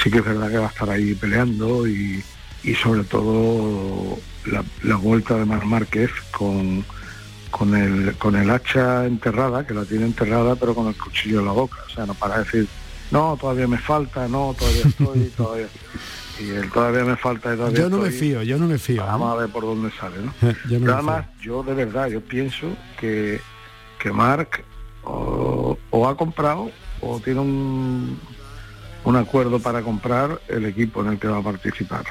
sí 0.00 0.10
que 0.10 0.18
es 0.18 0.24
verdad 0.24 0.50
que 0.50 0.58
va 0.58 0.66
a 0.66 0.70
estar 0.70 0.90
ahí 0.90 1.14
peleando 1.14 1.86
y, 1.88 2.22
sobre 2.82 3.04
todo 3.04 4.18
la, 4.46 4.96
vuelta 4.96 5.36
de 5.36 5.44
Mar 5.44 5.66
Márquez 5.66 6.10
con, 6.30 6.84
con, 7.50 7.74
el, 7.74 8.16
con 8.16 8.36
el 8.36 8.48
hacha 8.48 9.06
enterrada, 9.06 9.66
que 9.66 9.74
la 9.74 9.84
tiene 9.84 10.06
enterrada 10.06 10.56
pero 10.56 10.74
con 10.74 10.86
el 10.86 10.96
cuchillo 10.96 11.40
en 11.40 11.46
la 11.46 11.52
boca, 11.52 11.78
o 11.86 11.90
sea, 11.90 12.06
no 12.06 12.14
para 12.14 12.38
decir 12.38 12.68
no, 13.14 13.36
todavía 13.40 13.68
me 13.68 13.78
falta, 13.78 14.26
no, 14.26 14.56
todavía 14.58 14.82
estoy, 14.86 15.20
todavía. 15.36 15.68
Y 16.40 16.50
él 16.50 16.68
todavía 16.72 17.04
me 17.04 17.16
falta 17.16 17.54
todavía 17.54 17.78
Yo 17.78 17.88
no 17.88 17.98
me 17.98 18.10
fío, 18.10 18.42
yo 18.42 18.58
no 18.58 18.66
me 18.66 18.76
fío. 18.76 19.06
Vamos 19.06 19.32
a 19.32 19.36
ver 19.40 19.50
por 19.50 19.62
dónde 19.62 19.92
sale, 19.92 20.16
¿no? 20.18 20.34
yo 20.68 20.92
además, 20.92 21.26
yo 21.40 21.62
de 21.62 21.74
verdad, 21.74 22.08
yo 22.08 22.20
pienso 22.20 22.66
que, 22.98 23.40
que 24.00 24.10
Mark 24.10 24.64
o, 25.04 25.78
ha 26.08 26.16
comprado 26.16 26.72
o 27.00 27.20
tiene 27.20 27.38
un, 27.38 28.18
un 29.04 29.16
acuerdo 29.16 29.60
para 29.60 29.82
comprar 29.82 30.40
el 30.48 30.66
equipo 30.66 31.02
en 31.02 31.12
el 31.12 31.18
que 31.20 31.28
va 31.28 31.38
a 31.38 31.42
participar. 31.42 32.04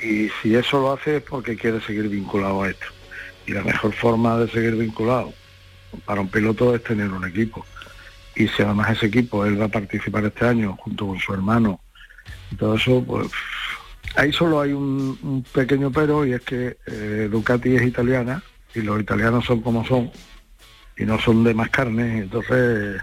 Y 0.00 0.30
si 0.40 0.54
eso 0.54 0.80
lo 0.80 0.92
hace 0.92 1.16
es 1.16 1.22
porque 1.22 1.56
quiere 1.56 1.80
seguir 1.80 2.08
vinculado 2.08 2.62
a 2.62 2.70
esto. 2.70 2.86
Y 3.46 3.52
la 3.52 3.62
mejor 3.62 3.92
forma 3.92 4.38
de 4.38 4.50
seguir 4.50 4.76
vinculado 4.76 5.32
para 6.04 6.20
un 6.20 6.28
piloto 6.28 6.74
es 6.74 6.84
tener 6.84 7.10
un 7.10 7.26
equipo 7.26 7.64
y 8.36 8.48
si 8.48 8.62
además 8.62 8.90
ese 8.90 9.06
equipo 9.06 9.44
él 9.44 9.60
va 9.60 9.66
a 9.66 9.68
participar 9.68 10.24
este 10.24 10.46
año 10.46 10.76
junto 10.80 11.06
con 11.08 11.18
su 11.18 11.34
hermano 11.34 11.80
y 12.50 12.56
todo 12.56 12.74
eso, 12.74 13.02
pues 13.06 13.28
ahí 14.16 14.32
solo 14.32 14.60
hay 14.60 14.72
un, 14.72 15.44
pequeño 15.52 15.90
pero 15.90 16.24
y 16.24 16.32
es 16.32 16.40
que 16.42 16.78
eh, 16.86 17.28
Ducati 17.30 17.76
es 17.76 17.82
italiana 17.82 18.42
y 18.74 18.80
los 18.82 19.00
italianos 19.00 19.44
son 19.44 19.60
como 19.60 19.84
son 19.84 20.10
y 20.96 21.04
no 21.04 21.18
son 21.18 21.44
de 21.44 21.54
más 21.54 21.70
carne, 21.70 22.18
entonces 22.18 23.02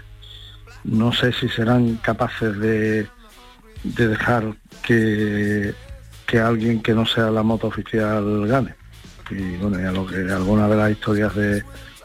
no 0.84 1.12
sé 1.12 1.32
si 1.32 1.48
serán 1.48 1.96
capaces 1.96 2.56
de, 2.58 3.06
de 3.82 4.08
dejar 4.08 4.54
que, 4.82 5.74
que 6.26 6.38
alguien 6.38 6.80
que 6.80 6.94
no 6.94 7.04
sea 7.06 7.30
la 7.30 7.42
moto 7.42 7.66
oficial 7.66 8.46
gane. 8.46 8.74
Y 9.30 9.56
bueno, 9.56 9.78
ya 9.78 9.92
lo 9.92 10.06
que 10.06 10.16
alguna 10.32 10.68
de 10.68 10.76
las 10.76 10.90
historias 10.92 11.34
de, 11.34 11.62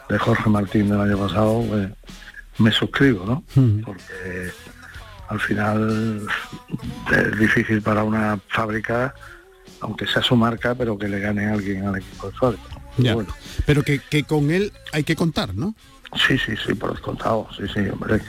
de 0.08 0.18
Jorge 0.18 0.50
Martín 0.50 0.90
del 0.90 1.00
año 1.00 1.18
pasado, 1.18 1.64
pues, 1.68 1.88
me 2.58 2.70
suscribo, 2.70 3.24
¿no? 3.24 3.44
Porque 3.84 4.50
al 5.28 5.40
final 5.40 6.26
es 7.12 7.38
difícil 7.38 7.82
para 7.82 8.04
una 8.04 8.38
fábrica, 8.48 9.14
aunque 9.80 10.06
sea 10.06 10.22
su 10.22 10.36
marca, 10.36 10.74
pero 10.74 10.98
que 10.98 11.08
le 11.08 11.20
gane 11.20 11.46
alguien 11.46 11.86
al 11.86 11.96
equipo 11.96 12.28
de 12.28 12.36
fábrica. 12.36 12.84
Pero 13.66 13.82
que, 13.82 14.24
con 14.24 14.50
él 14.50 14.72
hay 14.92 15.04
que 15.04 15.16
contar, 15.16 15.54
¿no? 15.54 15.74
Sí, 16.28 16.38
sí, 16.38 16.54
sí, 16.64 16.74
por 16.74 16.92
descontado, 16.92 17.48
sí, 17.56 17.64
sí, 17.72 17.80
hombre. 17.88 18.20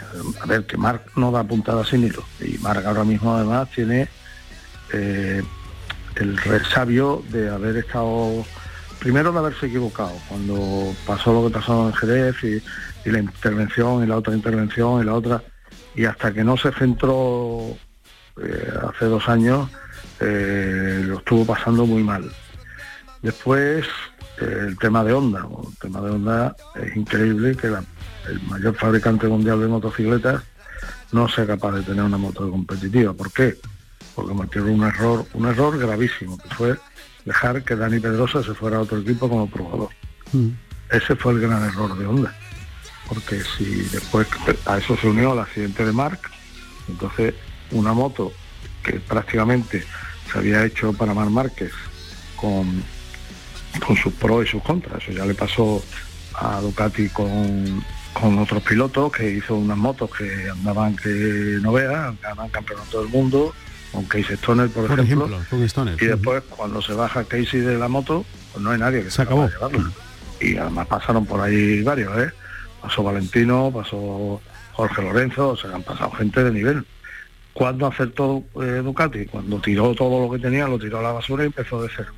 A 0.41 0.45
ver, 0.47 0.65
que 0.65 0.75
Marc 0.75 1.15
no 1.15 1.31
da 1.31 1.43
puntada 1.43 1.85
sin 1.85 2.03
hilo. 2.03 2.23
Y 2.41 2.57
Marc 2.57 2.83
ahora 2.83 3.03
mismo 3.03 3.35
además 3.35 3.69
tiene 3.69 4.07
eh, 4.91 5.43
el 6.15 6.37
resabio 6.37 7.23
de 7.29 7.49
haber 7.49 7.77
estado, 7.77 8.43
primero 9.05 9.31
de 9.31 9.37
haberse 9.37 9.67
equivocado, 9.67 10.13
cuando 10.27 10.91
pasó 11.05 11.31
lo 11.31 11.47
que 11.47 11.53
pasó 11.53 11.89
en 11.89 11.93
Jerez 11.93 12.35
y 12.43 13.09
la 13.11 13.19
intervención 13.19 14.03
y 14.03 14.07
la 14.07 14.17
otra 14.17 14.33
intervención 14.33 14.99
y 14.99 15.05
la 15.05 15.13
otra 15.13 15.43
y 15.93 16.05
hasta 16.05 16.33
que 16.33 16.43
no 16.43 16.57
se 16.57 16.71
centró 16.71 17.77
eh, 18.41 18.73
hace 18.89 19.05
dos 19.05 19.29
años 19.29 19.69
eh, 20.19 21.03
lo 21.05 21.19
estuvo 21.19 21.45
pasando 21.45 21.85
muy 21.85 22.01
mal 22.01 22.31
después 23.21 23.85
eh, 24.41 24.65
el 24.69 24.77
tema 24.79 25.03
de 25.03 25.13
Honda 25.13 25.47
el 25.67 25.77
tema 25.77 26.01
de 26.01 26.09
Honda 26.09 26.55
es 26.73 26.95
increíble 26.95 27.55
que 27.55 27.67
el 27.67 28.41
mayor 28.49 28.73
fabricante 28.73 29.27
mundial 29.27 29.59
de 29.61 29.67
motocicletas 29.67 30.41
no 31.11 31.29
sea 31.29 31.45
capaz 31.45 31.73
de 31.73 31.83
tener 31.83 32.03
una 32.03 32.17
moto 32.17 32.49
competitiva 32.49 33.13
¿por 33.13 33.31
qué? 33.31 33.55
porque 34.15 34.31
cometió 34.31 34.65
un 34.65 34.83
error 34.83 35.27
un 35.33 35.45
error 35.45 35.77
gravísimo 35.77 36.39
que 36.39 36.49
fue 36.55 36.75
dejar 37.25 37.63
que 37.63 37.75
Dani 37.75 37.99
Pedrosa 37.99 38.43
se 38.43 38.53
fuera 38.53 38.77
a 38.77 38.81
otro 38.81 38.99
equipo 38.99 39.27
como 39.27 39.49
probador 39.49 39.89
mm. 40.31 40.49
ese 40.91 41.15
fue 41.15 41.33
el 41.33 41.41
gran 41.41 41.63
error 41.63 41.97
de 41.97 42.05
Honda 42.05 42.35
porque 43.07 43.41
si 43.57 43.65
después 43.91 44.27
a 44.65 44.77
eso 44.77 44.97
se 44.97 45.07
unió 45.07 45.33
el 45.33 45.39
accidente 45.39 45.85
de 45.85 45.91
Mark, 45.91 46.19
entonces 46.87 47.33
una 47.71 47.93
moto 47.93 48.31
que 48.83 48.93
prácticamente 48.99 49.83
se 50.31 50.37
había 50.37 50.65
hecho 50.65 50.93
para 50.93 51.13
Mar 51.13 51.29
Márquez 51.29 51.71
con, 52.35 52.83
con 53.85 53.95
sus 53.95 54.13
pros 54.13 54.45
y 54.45 54.49
sus 54.49 54.63
contras, 54.63 55.03
eso 55.03 55.11
ya 55.11 55.25
le 55.25 55.33
pasó 55.33 55.83
a 56.33 56.59
Ducati 56.61 57.09
con, 57.09 57.83
con 58.13 58.39
otros 58.39 58.61
pilotos 58.63 59.11
que 59.11 59.31
hizo 59.31 59.55
unas 59.55 59.77
motos 59.77 60.09
que 60.15 60.49
andaban 60.49 60.95
que 60.95 61.57
no 61.61 61.71
vean, 61.71 62.17
ganan 62.21 62.49
campeonato 62.49 63.01
del 63.01 63.09
mundo, 63.09 63.53
con 63.95 64.05
Casey 64.05 64.35
Stoner 64.35 64.69
por, 64.69 64.85
ejemplo, 64.99 65.29
y 65.99 66.05
después 66.05 66.43
cuando 66.49 66.81
se 66.81 66.93
baja 66.93 67.23
Casey 67.23 67.61
de 67.61 67.77
la 67.77 67.87
moto, 67.87 68.25
pues 68.51 68.63
no 68.63 68.71
hay 68.71 68.79
nadie 68.79 69.03
que 69.03 69.09
se, 69.09 69.21
acabó. 69.21 69.47
llevarlo. 69.47 69.89
Y 70.39 70.57
además 70.57 70.87
pasaron 70.87 71.25
por 71.25 71.39
ahí 71.39 71.81
varios, 71.81 72.15
¿eh? 72.17 72.31
pasó 72.81 73.03
Valentino, 73.03 73.71
pasó 73.73 74.41
Jorge 74.73 75.01
Lorenzo, 75.01 75.49
o 75.49 75.57
sea, 75.57 75.73
han 75.73 75.83
pasado 75.83 76.11
gente 76.11 76.43
de 76.43 76.51
nivel. 76.51 76.85
¿Cuándo 77.53 77.87
acertó 77.87 78.43
eh, 78.61 78.81
Ducati? 78.83 79.25
Cuando 79.27 79.59
tiró 79.59 79.95
todo 79.95 80.27
lo 80.27 80.31
que 80.31 80.39
tenía, 80.39 80.67
lo 80.67 80.77
tiró 80.77 80.99
a 80.99 81.03
la 81.03 81.13
basura 81.13 81.43
y 81.43 81.47
empezó 81.47 81.81
de 81.81 81.89
cero. 81.95 82.11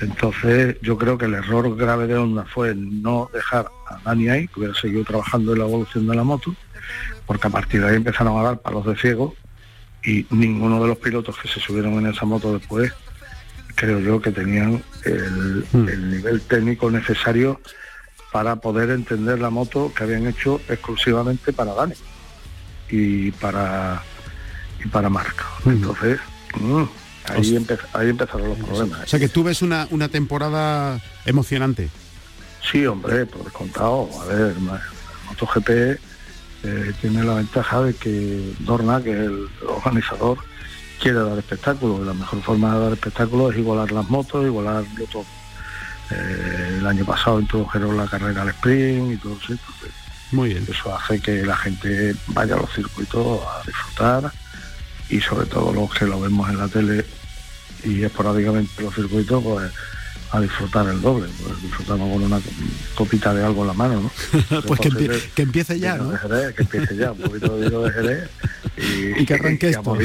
Entonces 0.00 0.76
yo 0.80 0.96
creo 0.96 1.18
que 1.18 1.24
el 1.24 1.34
error 1.34 1.74
grave 1.76 2.06
de 2.06 2.16
Honda 2.16 2.44
fue 2.44 2.74
no 2.74 3.28
dejar 3.32 3.66
a 3.88 3.98
Dani 4.04 4.28
ahí, 4.28 4.48
que 4.48 4.60
hubiera 4.60 4.74
seguido 4.74 5.04
trabajando 5.04 5.52
en 5.52 5.58
la 5.58 5.64
evolución 5.64 6.06
de 6.06 6.14
la 6.14 6.22
moto, 6.22 6.54
porque 7.26 7.48
a 7.48 7.50
partir 7.50 7.80
de 7.80 7.88
ahí 7.88 7.96
empezaron 7.96 8.38
a 8.38 8.42
dar 8.42 8.60
palos 8.60 8.86
de 8.86 8.94
ciego 8.96 9.34
y 10.06 10.24
ninguno 10.30 10.80
de 10.80 10.88
los 10.88 10.98
pilotos 10.98 11.36
que 11.36 11.48
se 11.48 11.60
subieron 11.60 11.94
en 11.94 12.06
esa 12.06 12.24
moto 12.24 12.56
después, 12.56 12.92
creo 13.74 13.98
yo 13.98 14.20
que 14.22 14.30
tenían 14.30 14.82
el, 15.04 15.66
hmm. 15.72 15.88
el 15.88 16.10
nivel 16.10 16.40
técnico 16.42 16.90
necesario 16.90 17.60
para 18.32 18.56
poder 18.56 18.90
entender 18.90 19.40
la 19.40 19.50
moto 19.50 19.92
que 19.94 20.04
habían 20.04 20.26
hecho 20.26 20.60
exclusivamente 20.68 21.52
para 21.52 21.74
Dani 21.74 21.94
y 22.88 23.32
para 23.32 24.02
y 24.82 24.88
para 24.88 25.10
Marca. 25.10 25.44
Hmm. 25.64 25.70
Entonces, 25.70 26.20
mm, 26.60 26.84
Ahí, 27.28 27.56
empezaron 28.08 28.50
los 28.50 28.58
problemas. 28.58 29.02
O 29.02 29.06
sea 29.06 29.18
que 29.18 29.28
tú 29.28 29.42
ves 29.42 29.60
una, 29.60 29.88
una 29.90 30.08
temporada 30.08 31.00
emocionante. 31.24 31.90
Sí, 32.70 32.86
hombre, 32.86 33.26
por 33.26 33.50
contado. 33.50 34.08
A 34.22 34.26
ver, 34.26 34.54
MotoGP 35.26 35.98
eh, 36.66 36.92
tiene 37.00 37.22
la 37.22 37.34
ventaja 37.34 37.82
de 37.82 37.94
que 37.94 38.52
Dorna, 38.60 39.00
que 39.02 39.12
es 39.12 39.18
el 39.18 39.48
organizador, 39.68 40.38
quiere 41.00 41.20
dar 41.20 41.38
espectáculo. 41.38 42.02
Y 42.02 42.06
la 42.06 42.14
mejor 42.14 42.42
forma 42.42 42.74
de 42.74 42.80
dar 42.80 42.92
espectáculo 42.92 43.50
es 43.50 43.58
igualar 43.58 43.92
las 43.92 44.08
motos, 44.10 44.44
igualarlo 44.44 45.06
todo. 45.06 45.24
Eh, 46.10 46.76
el 46.78 46.86
año 46.86 47.04
pasado 47.04 47.40
introdujeron 47.40 47.96
la 47.96 48.06
carrera 48.06 48.42
al 48.42 48.48
sprint 48.50 49.12
y 49.12 49.16
todo 49.16 49.36
eso. 49.42 49.56
Muy 50.32 50.50
bien. 50.50 50.66
Eso 50.68 50.94
hace 50.94 51.20
que 51.20 51.44
la 51.44 51.56
gente 51.56 52.14
vaya 52.28 52.54
a 52.54 52.58
los 52.58 52.72
circuitos 52.72 53.40
a 53.42 53.66
disfrutar 53.66 54.32
y 55.08 55.20
sobre 55.20 55.46
todo 55.46 55.72
los 55.72 55.94
que 55.94 56.04
lo 56.04 56.20
vemos 56.20 56.48
en 56.50 56.58
la 56.58 56.68
tele 56.68 57.06
y 57.84 58.02
esporádicamente 58.02 58.82
los 58.82 58.94
circuitos, 58.94 59.42
pues 59.42 59.72
a 60.32 60.40
disfrutar 60.40 60.88
el 60.88 61.00
doble, 61.00 61.28
pues 61.42 61.62
disfrutamos 61.62 62.12
con 62.12 62.22
una 62.22 62.40
copita 62.94 63.32
de 63.32 63.44
algo 63.44 63.62
en 63.62 63.68
la 63.68 63.72
mano, 63.74 64.00
¿no? 64.02 64.62
pues 64.66 64.80
que, 64.80 65.42
empiece 65.42 65.78
ya, 65.78 65.96
¿no? 65.96 66.10
que 66.10 66.62
empiece 66.62 66.96
ya, 66.96 67.12
un 67.12 67.18
poquito 67.18 67.56
de 67.56 67.68
vino 67.68 67.80
de 67.82 67.90
Jerez 67.92 68.30
y, 68.76 69.24
que 69.26 69.34
arranque 69.34 69.70
esto. 69.70 69.96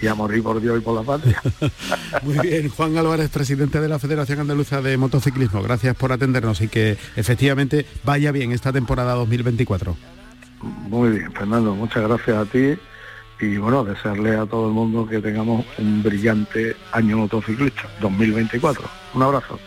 y 0.00 0.06
a 0.06 0.14
morir 0.14 0.42
por 0.42 0.60
Dios 0.60 0.78
y 0.78 0.80
por 0.80 0.94
la 0.94 1.02
patria. 1.02 1.40
Muy 2.22 2.38
bien, 2.38 2.68
Juan 2.70 2.96
Álvarez, 2.96 3.28
presidente 3.30 3.80
de 3.80 3.88
la 3.88 3.98
Federación 3.98 4.40
Andaluza 4.40 4.80
de 4.80 4.96
Motociclismo, 4.96 5.62
gracias 5.62 5.94
por 5.96 6.12
atendernos 6.12 6.60
y 6.60 6.68
que 6.68 6.96
efectivamente 7.16 7.86
vaya 8.04 8.32
bien 8.32 8.52
esta 8.52 8.72
temporada 8.72 9.14
2024. 9.14 9.96
Muy 10.62 11.10
bien, 11.10 11.32
Fernando, 11.32 11.74
muchas 11.74 12.02
gracias 12.02 12.36
a 12.36 12.44
ti 12.46 12.76
y 13.40 13.56
bueno, 13.56 13.84
desearle 13.84 14.36
a 14.36 14.46
todo 14.46 14.68
el 14.68 14.74
mundo 14.74 15.06
que 15.06 15.20
tengamos 15.20 15.64
un 15.78 16.02
brillante 16.02 16.76
año 16.92 17.18
motociclista 17.18 17.88
2024. 18.00 18.84
Un 19.14 19.22
abrazo. 19.22 19.58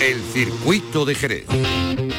El 0.00 0.20
circuito 0.32 1.04
de 1.04 1.14
Jerez. 1.14 2.09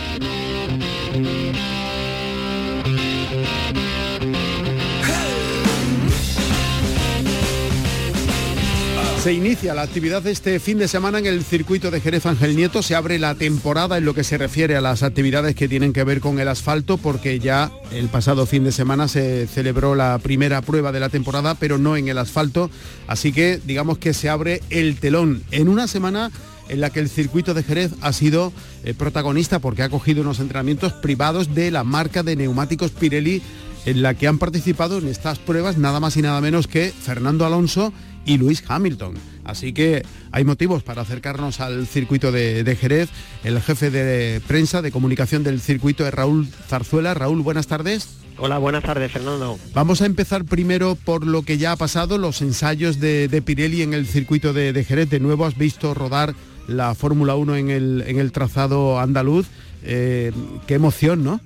Se 9.21 9.33
inicia 9.33 9.75
la 9.75 9.83
actividad 9.83 10.25
este 10.25 10.59
fin 10.59 10.79
de 10.79 10.87
semana 10.87 11.19
en 11.19 11.27
el 11.27 11.43
circuito 11.43 11.91
de 11.91 12.01
Jerez 12.01 12.25
Ángel 12.25 12.55
Nieto. 12.55 12.81
Se 12.81 12.95
abre 12.95 13.19
la 13.19 13.35
temporada 13.35 13.99
en 13.99 14.05
lo 14.05 14.15
que 14.15 14.23
se 14.23 14.35
refiere 14.35 14.75
a 14.75 14.81
las 14.81 15.03
actividades 15.03 15.53
que 15.53 15.67
tienen 15.67 15.93
que 15.93 16.03
ver 16.03 16.21
con 16.21 16.39
el 16.39 16.47
asfalto, 16.47 16.97
porque 16.97 17.37
ya 17.37 17.71
el 17.91 18.07
pasado 18.07 18.47
fin 18.47 18.63
de 18.63 18.71
semana 18.71 19.07
se 19.07 19.45
celebró 19.45 19.93
la 19.93 20.17
primera 20.17 20.63
prueba 20.63 20.91
de 20.91 20.99
la 20.99 21.09
temporada, 21.09 21.53
pero 21.53 21.77
no 21.77 21.95
en 21.97 22.07
el 22.07 22.17
asfalto. 22.17 22.71
Así 23.05 23.31
que 23.31 23.61
digamos 23.63 23.99
que 23.99 24.15
se 24.15 24.27
abre 24.27 24.63
el 24.71 24.99
telón 24.99 25.43
en 25.51 25.69
una 25.69 25.87
semana 25.87 26.31
en 26.67 26.81
la 26.81 26.89
que 26.89 26.99
el 26.99 27.07
circuito 27.07 27.53
de 27.53 27.61
Jerez 27.61 27.91
ha 28.01 28.13
sido 28.13 28.51
eh, 28.83 28.95
protagonista 28.95 29.59
porque 29.59 29.83
ha 29.83 29.89
cogido 29.89 30.23
unos 30.23 30.39
entrenamientos 30.39 30.93
privados 30.93 31.53
de 31.53 31.69
la 31.69 31.83
marca 31.83 32.23
de 32.23 32.35
neumáticos 32.35 32.89
Pirelli 32.89 33.43
en 33.85 34.01
la 34.01 34.15
que 34.15 34.27
han 34.27 34.39
participado 34.39 34.97
en 34.97 35.07
estas 35.07 35.37
pruebas 35.37 35.77
nada 35.77 35.99
más 35.99 36.17
y 36.17 36.23
nada 36.23 36.41
menos 36.41 36.67
que 36.67 36.91
Fernando 36.91 37.45
Alonso 37.45 37.93
y 38.25 38.37
Luis 38.37 38.63
Hamilton. 38.67 39.15
Así 39.43 39.73
que 39.73 40.03
hay 40.31 40.43
motivos 40.43 40.83
para 40.83 41.01
acercarnos 41.01 41.59
al 41.59 41.87
circuito 41.87 42.31
de, 42.31 42.77
Jerez. 42.79 43.09
El 43.43 43.59
jefe 43.61 43.89
de 43.89 44.39
prensa 44.41 44.81
de 44.81 44.91
comunicación 44.91 45.43
del 45.43 45.61
circuito 45.61 46.07
es 46.07 46.13
Raúl 46.13 46.47
Zarzuela. 46.67 47.13
Raúl, 47.13 47.41
buenas 47.41 47.67
tardes. 47.67 48.17
Hola, 48.37 48.57
buenas 48.57 48.83
tardes, 48.83 49.11
Fernando. 49.11 49.59
Vamos 49.73 50.01
a 50.01 50.05
empezar 50.05 50.45
primero 50.45 50.95
por 50.95 51.25
lo 51.25 51.43
que 51.43 51.57
ya 51.57 51.73
ha 51.73 51.75
pasado, 51.75 52.17
los 52.17 52.41
ensayos 52.41 52.99
de, 52.99 53.43
Pirelli 53.45 53.81
en 53.81 53.93
el 53.93 54.07
circuito 54.07 54.53
de, 54.53 54.83
Jerez. 54.83 55.09
De 55.09 55.19
nuevo 55.19 55.45
has 55.45 55.57
visto 55.57 55.93
rodar 55.93 56.33
la 56.67 56.95
Fórmula 56.95 57.35
1 57.35 57.55
en 57.55 57.69
el, 57.69 58.03
en 58.07 58.19
el 58.19 58.31
trazado 58.31 58.99
andaluz. 58.99 59.47
Eh, 59.83 60.31
qué 60.67 60.75
emoción, 60.75 61.23
¿no? 61.23 61.41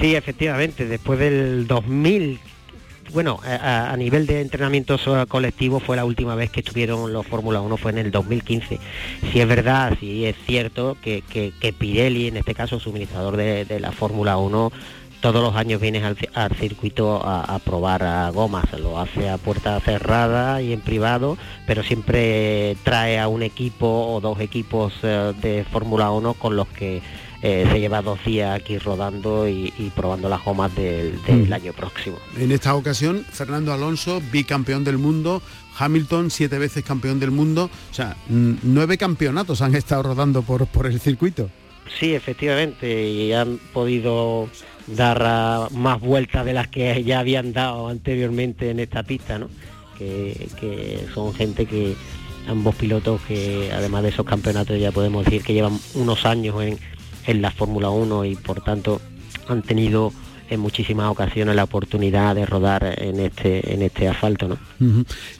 Sí, 0.00 0.14
efectivamente, 0.16 0.86
después 0.86 1.18
del 1.18 1.66
2000 1.68 2.40
bueno, 3.12 3.40
a, 3.44 3.94
nivel 3.96 4.26
de 4.26 4.40
entrenamientos 4.40 5.08
colectivos 5.28 5.82
fue 5.82 5.96
la 5.96 6.04
última 6.04 6.34
vez 6.34 6.50
que 6.50 6.60
estuvieron 6.60 7.12
los 7.12 7.26
Fórmula 7.26 7.60
1, 7.60 7.76
fue 7.76 7.92
en 7.92 7.98
el 7.98 8.10
2015. 8.10 8.78
Si 9.32 9.40
es 9.40 9.48
verdad, 9.48 9.96
si 10.00 10.26
es 10.26 10.36
cierto 10.46 10.96
que, 11.02 11.22
Pirelli, 11.78 12.28
en 12.28 12.36
este 12.36 12.54
caso 12.54 12.80
suministrador 12.80 13.36
de, 13.36 13.80
la 13.80 13.92
Fórmula 13.92 14.36
1, 14.36 14.72
todos 15.20 15.42
los 15.42 15.56
años 15.56 15.80
viene 15.80 16.02
al, 16.04 16.56
circuito 16.56 17.22
a, 17.24 17.58
probar 17.60 18.32
gomas, 18.32 18.70
lo 18.78 18.98
hace 18.98 19.28
a 19.28 19.38
puerta 19.38 19.80
cerrada 19.80 20.60
y 20.60 20.72
en 20.72 20.80
privado, 20.80 21.38
pero 21.66 21.82
siempre 21.82 22.76
trae 22.82 23.18
a 23.18 23.28
un 23.28 23.42
equipo 23.42 23.86
o 23.86 24.20
dos 24.20 24.40
equipos 24.40 24.92
eh, 25.02 25.32
de 25.40 25.64
Fórmula 25.64 26.10
1 26.10 26.34
con 26.34 26.56
los 26.56 26.68
que 26.68 27.00
eh, 27.46 27.68
se 27.70 27.78
lleva 27.78 28.00
dos 28.00 28.24
días 28.24 28.58
aquí 28.58 28.78
rodando 28.78 29.46
y, 29.46 29.70
probando 29.94 30.30
las 30.30 30.42
gomas 30.42 30.74
del, 30.74 31.20
mm. 31.28 31.52
año 31.52 31.74
próximo. 31.74 32.16
En 32.38 32.50
esta 32.50 32.74
ocasión, 32.74 33.22
Fernando 33.30 33.70
Alonso, 33.74 34.22
bicampeón 34.32 34.82
del 34.82 34.96
mundo, 34.96 35.42
Hamilton, 35.78 36.30
siete 36.30 36.58
veces 36.58 36.84
campeón 36.84 37.20
del 37.20 37.32
mundo, 37.32 37.68
o 37.90 37.94
sea, 37.94 38.16
nueve 38.28 38.96
campeonatos 38.96 39.60
han 39.60 39.74
estado 39.74 40.04
rodando 40.04 40.40
por, 40.40 40.66
por 40.66 40.86
el 40.86 40.98
circuito. 41.00 41.50
Sí, 42.00 42.14
efectivamente, 42.14 43.10
y 43.10 43.34
han 43.34 43.58
podido 43.74 44.48
dar 44.86 45.70
más 45.72 46.00
vueltas 46.00 46.46
de 46.46 46.54
las 46.54 46.68
que 46.68 47.04
ya 47.04 47.20
habían 47.20 47.52
dado 47.52 47.88
anteriormente 47.88 48.70
en 48.70 48.80
esta 48.80 49.02
pista, 49.02 49.38
¿no? 49.38 49.50
que, 49.98 50.48
que 50.58 51.06
son 51.12 51.34
gente 51.34 51.66
que 51.66 51.94
ambos 52.48 52.74
pilotos 52.74 53.20
que 53.28 53.70
además 53.70 54.02
de 54.02 54.08
esos 54.08 54.24
campeonatos 54.24 54.78
ya 54.80 54.92
podemos 54.92 55.26
decir 55.26 55.42
que 55.42 55.52
llevan 55.52 55.78
unos 55.94 56.24
años 56.24 56.62
en, 56.62 56.78
en 57.26 57.42
la 57.42 57.50
Fórmula 57.50 57.90
1 57.90 58.24
y 58.24 58.36
por 58.36 58.62
tanto 58.62 59.00
han 59.48 59.62
tenido 59.62 60.12
en 60.50 60.60
muchísimas 60.60 61.10
ocasiones 61.10 61.56
la 61.56 61.64
oportunidad 61.64 62.34
de 62.34 62.46
rodar 62.46 62.94
en 62.98 63.18
este 63.18 63.72
en 63.72 63.82
este 63.82 64.08
asfalto 64.08 64.48
¿no? 64.48 64.58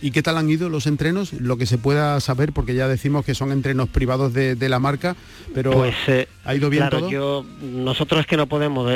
¿Y 0.00 0.10
qué 0.10 0.22
tal 0.22 0.38
han 0.38 0.48
ido 0.48 0.68
los 0.68 0.86
entrenos? 0.86 1.32
Lo 1.34 1.56
que 1.56 1.66
se 1.66 1.76
pueda 1.76 2.18
saber, 2.20 2.52
porque 2.52 2.74
ya 2.74 2.88
decimos 2.88 3.24
que 3.24 3.34
son 3.34 3.52
entrenos 3.52 3.88
privados 3.88 4.32
de, 4.32 4.56
la 4.68 4.78
marca, 4.78 5.16
pero 5.52 5.72
pues, 5.72 5.94
eh, 6.06 6.28
¿ha 6.44 6.54
ido 6.54 6.70
bien 6.70 6.88
todo? 6.88 7.10
Yo, 7.10 7.44
nosotros 7.60 8.20
es 8.20 8.26
que 8.26 8.38
no 8.38 8.46
podemos 8.46 8.90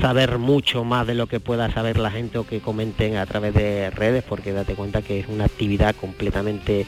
saber 0.00 0.38
mucho 0.38 0.84
más 0.84 1.06
de 1.06 1.14
lo 1.14 1.26
que 1.26 1.40
pueda 1.40 1.72
saber 1.72 1.98
la 1.98 2.12
gente 2.12 2.38
o 2.38 2.46
que 2.46 2.60
comenten 2.60 3.16
a 3.16 3.26
través 3.26 3.54
de 3.54 3.90
redes, 3.90 4.22
porque 4.22 4.52
date 4.52 4.74
cuenta 4.74 5.02
que 5.02 5.18
es 5.18 5.26
una 5.28 5.46
actividad 5.46 5.96
completamente 5.96 6.86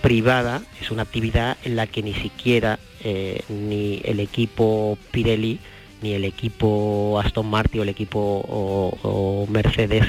privada, 0.00 0.62
es 0.80 0.92
una 0.92 1.02
actividad 1.02 1.56
en 1.64 1.74
la 1.74 1.88
que 1.88 2.02
ni 2.02 2.14
siquiera 2.14 2.78
eh, 3.04 3.42
ni 3.48 4.00
el 4.04 4.20
equipo 4.20 4.98
Pirelli 5.10 5.58
ni 6.02 6.12
el 6.12 6.24
equipo 6.24 7.20
Aston 7.22 7.48
Martin 7.48 7.80
o 7.80 7.82
el 7.82 7.88
equipo 7.88 8.44
o, 8.48 9.46
Mercedes 9.50 10.04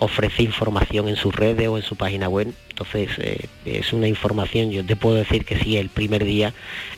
ofrece 0.00 0.42
información 0.42 1.08
en 1.08 1.16
sus 1.16 1.34
redes 1.34 1.68
o 1.68 1.76
en 1.76 1.82
su 1.82 1.94
página 1.94 2.28
web. 2.28 2.52
Entonces 2.70 3.10
eh, 3.18 3.46
es 3.64 3.92
una 3.92 4.08
información, 4.08 4.70
yo 4.70 4.84
te 4.84 4.96
puedo 4.96 5.16
decir 5.16 5.44
que 5.44 5.58
sí, 5.58 5.76
el 5.76 5.90
primer 5.90 6.24
día 6.24 6.54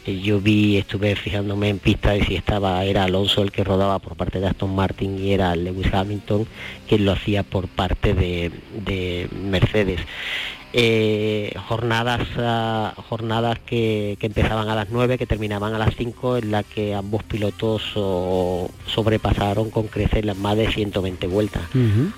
eh, 0.06 0.20
yo 0.20 0.40
vi, 0.40 0.78
estuve 0.78 1.14
fijándome 1.16 1.68
en 1.68 1.80
pista 1.80 2.16
y 2.16 2.22
si 2.22 2.36
estaba, 2.36 2.84
era 2.84 3.04
Alonso 3.04 3.42
el 3.42 3.50
que 3.50 3.64
rodaba 3.64 3.98
por 3.98 4.16
parte 4.16 4.40
de 4.40 4.46
Aston 4.46 4.74
Martin 4.74 5.18
y 5.18 5.32
era 5.32 5.54
Lewis 5.56 5.92
Hamilton 5.92 6.46
quien 6.88 7.04
lo 7.04 7.12
hacía 7.12 7.42
por 7.42 7.68
parte 7.68 8.14
de 8.14 9.28
Mercedes. 9.32 10.00
eh, 10.72 11.54
jornadas 11.68 12.26
ah, 12.38 12.94
jornadas 13.08 13.58
que, 13.60 14.16
empezaban 14.20 14.68
a 14.68 14.74
las 14.74 14.88
9, 14.90 15.18
que 15.18 15.26
terminaban 15.26 15.74
a 15.74 15.78
las 15.78 15.94
5, 15.96 16.38
en 16.38 16.50
la 16.50 16.62
que 16.62 16.94
ambos 16.94 17.22
pilotos 17.24 17.82
sobrepasaron 18.86 19.70
con 19.70 19.88
crecer 19.88 20.24
las 20.24 20.36
más 20.36 20.56
de 20.56 20.70
120 20.72 21.26
vueltas. 21.26 21.62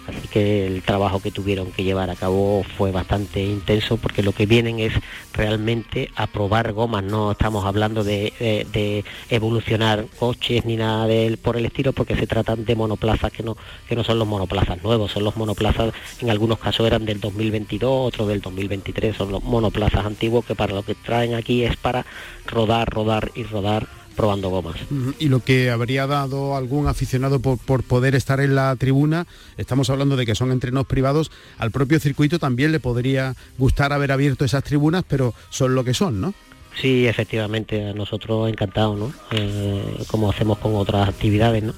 Así 0.06 0.28
que 0.28 0.73
el 0.74 0.82
trabajo 0.82 1.20
que 1.20 1.30
tuvieron 1.30 1.70
que 1.72 1.84
llevar 1.84 2.10
a 2.10 2.16
cabo 2.16 2.64
fue 2.76 2.90
bastante 2.90 3.42
intenso 3.42 3.96
porque 3.96 4.22
lo 4.22 4.32
que 4.32 4.46
vienen 4.46 4.80
es 4.80 4.92
realmente 5.32 6.10
a 6.16 6.26
probar 6.26 6.72
gomas, 6.72 7.04
no 7.04 7.32
estamos 7.32 7.64
hablando 7.64 8.04
de, 8.04 9.04
evolucionar 9.30 10.06
coches 10.18 10.64
ni 10.64 10.76
nada 10.76 11.06
de, 11.06 11.38
por 11.40 11.56
el 11.56 11.66
estilo 11.66 11.92
porque 11.92 12.16
se 12.16 12.26
tratan 12.26 12.64
de 12.64 12.76
monoplazas 12.76 13.32
que 13.32 13.42
no, 13.42 13.56
que 13.88 13.96
no 13.96 14.04
son 14.04 14.18
los 14.18 14.28
monoplazas 14.28 14.82
nuevos, 14.82 15.12
son 15.12 15.24
los 15.24 15.36
monoplazas, 15.36 15.92
en 16.20 16.30
algunos 16.30 16.58
casos 16.58 16.86
eran 16.86 17.04
del 17.04 17.20
2022, 17.20 18.08
otros 18.08 18.28
del 18.28 18.40
2023 18.40 19.16
son 19.16 19.32
los 19.32 19.42
monoplazas 19.42 20.04
antiguos 20.04 20.44
que 20.44 20.54
para 20.54 20.74
lo 20.74 20.82
que 20.82 20.94
traen 20.94 21.34
aquí 21.34 21.64
es 21.64 21.76
para 21.76 22.04
rodar, 22.46 22.88
rodar 22.88 23.30
y 23.34 23.44
rodar 23.44 24.03
probando 24.14 24.50
gomas. 24.50 24.76
Y 25.18 25.28
lo 25.28 25.40
que 25.40 25.70
habría 25.70 26.06
dado 26.06 26.56
algún 26.56 26.86
aficionado 26.88 27.40
por, 27.40 27.82
poder 27.82 28.14
estar 28.14 28.40
en 28.40 28.54
la 28.54 28.74
tribuna, 28.76 29.26
estamos 29.56 29.90
hablando 29.90 30.16
de 30.16 30.26
que 30.26 30.34
son 30.34 30.52
entrenos 30.52 30.86
privados, 30.86 31.30
al 31.58 31.70
propio 31.70 32.00
circuito 32.00 32.38
también 32.38 32.72
le 32.72 32.80
podría 32.80 33.34
gustar 33.58 33.92
haber 33.92 34.12
abierto 34.12 34.44
esas 34.44 34.64
tribunas, 34.64 35.04
pero 35.06 35.34
son 35.50 35.74
lo 35.74 35.84
que 35.84 35.94
son, 35.94 36.20
¿no? 36.20 36.34
Sí, 36.80 37.06
efectivamente, 37.06 37.90
a 37.90 37.92
nosotros 37.92 38.48
encantados, 38.48 38.98
¿no? 38.98 39.12
Eh, 39.30 40.04
como 40.08 40.30
hacemos 40.30 40.58
con 40.58 40.74
otras 40.74 41.08
actividades, 41.08 41.62
¿no? 41.62 41.74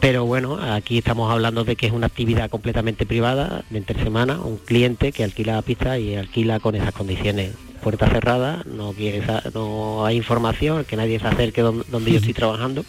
Pero 0.00 0.24
bueno, 0.24 0.58
aquí 0.58 0.98
estamos 0.98 1.30
hablando 1.30 1.64
de 1.64 1.76
que 1.76 1.86
es 1.86 1.92
una 1.92 2.06
actividad 2.06 2.48
completamente 2.48 3.04
privada 3.04 3.64
de 3.68 3.78
entre 3.78 4.02
semana, 4.02 4.40
un 4.40 4.56
cliente 4.56 5.12
que 5.12 5.24
alquila 5.24 5.56
la 5.56 5.62
pista 5.62 5.98
y 5.98 6.14
alquila 6.14 6.58
con 6.58 6.74
esas 6.74 6.94
condiciones. 6.94 7.52
Puerta 7.82 8.08
cerrada, 8.08 8.62
no, 8.66 8.92
quiere, 8.92 9.22
no 9.54 10.04
hay 10.04 10.16
información, 10.16 10.84
que 10.84 10.96
nadie 10.96 11.18
se 11.18 11.26
acerque 11.26 11.62
donde, 11.62 11.84
donde 11.88 12.10
yo 12.12 12.18
estoy 12.18 12.34
trabajando 12.34 12.84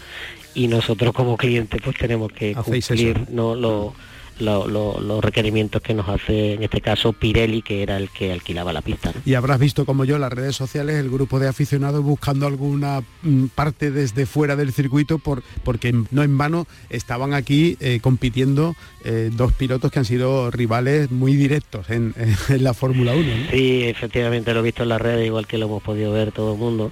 y 0.54 0.68
nosotros 0.68 1.14
como 1.14 1.38
clientes 1.38 1.82
pues 1.84 1.98
tenemos 1.98 2.32
que 2.32 2.54
cumplir 2.54 3.30
¿no? 3.30 3.56
lo, 3.56 3.94
los 4.42 5.24
requerimientos 5.24 5.82
que 5.82 5.94
nos 5.94 6.10
hace 6.10 6.54
en 6.54 6.64
este 6.64 6.82
caso 6.82 7.14
Pirelli, 7.14 7.62
que 7.62 7.84
era 7.84 7.98
el 7.98 8.10
que 8.10 8.32
alquilaba 8.32 8.74
la 8.74 8.82
pista. 8.82 9.14
Y 9.26 9.36
habrás 9.36 9.60
visto 9.60 9.86
como 9.86 10.06
yo 10.06 10.18
las 10.18 10.34
redes 10.34 10.56
sociales, 10.56 10.98
el 10.98 11.10
grupo 11.10 11.40
de 11.40 11.48
aficionados 11.48 12.04
buscando 12.04 12.48
alguna 12.48 13.02
mm, 13.24 13.46
parte 13.48 13.92
desde 13.92 14.26
fuera 14.26 14.56
del 14.56 14.74
circuito, 14.74 15.20
por, 15.20 15.44
porque 15.64 15.94
no 16.12 16.24
en 16.24 16.38
vano 16.38 16.68
estaban 16.90 17.34
aquí 17.34 17.78
eh, 17.80 18.00
compitiendo 18.02 18.76
eh, 19.04 19.30
dos 19.34 19.54
pilotos 19.54 19.92
que 19.92 20.00
han 20.00 20.06
sido 20.06 20.52
rivales 20.52 21.12
muy 21.12 21.36
directos 21.36 21.90
en, 21.90 22.14
la 22.60 22.74
Fórmula 22.74 23.14
1. 23.14 23.52
Sí, 23.52 23.84
efectivamente 23.84 24.54
lo 24.54 24.60
he 24.62 24.64
visto 24.64 24.84
en 24.84 24.90
las 24.90 25.02
redes, 25.02 25.26
igual 25.26 25.48
que 25.48 25.58
lo 25.58 25.68
hemos 25.68 25.84
podido 25.84 26.12
ver 26.12 26.32
todo 26.32 26.54
el 26.54 26.60
mundo. 26.60 26.92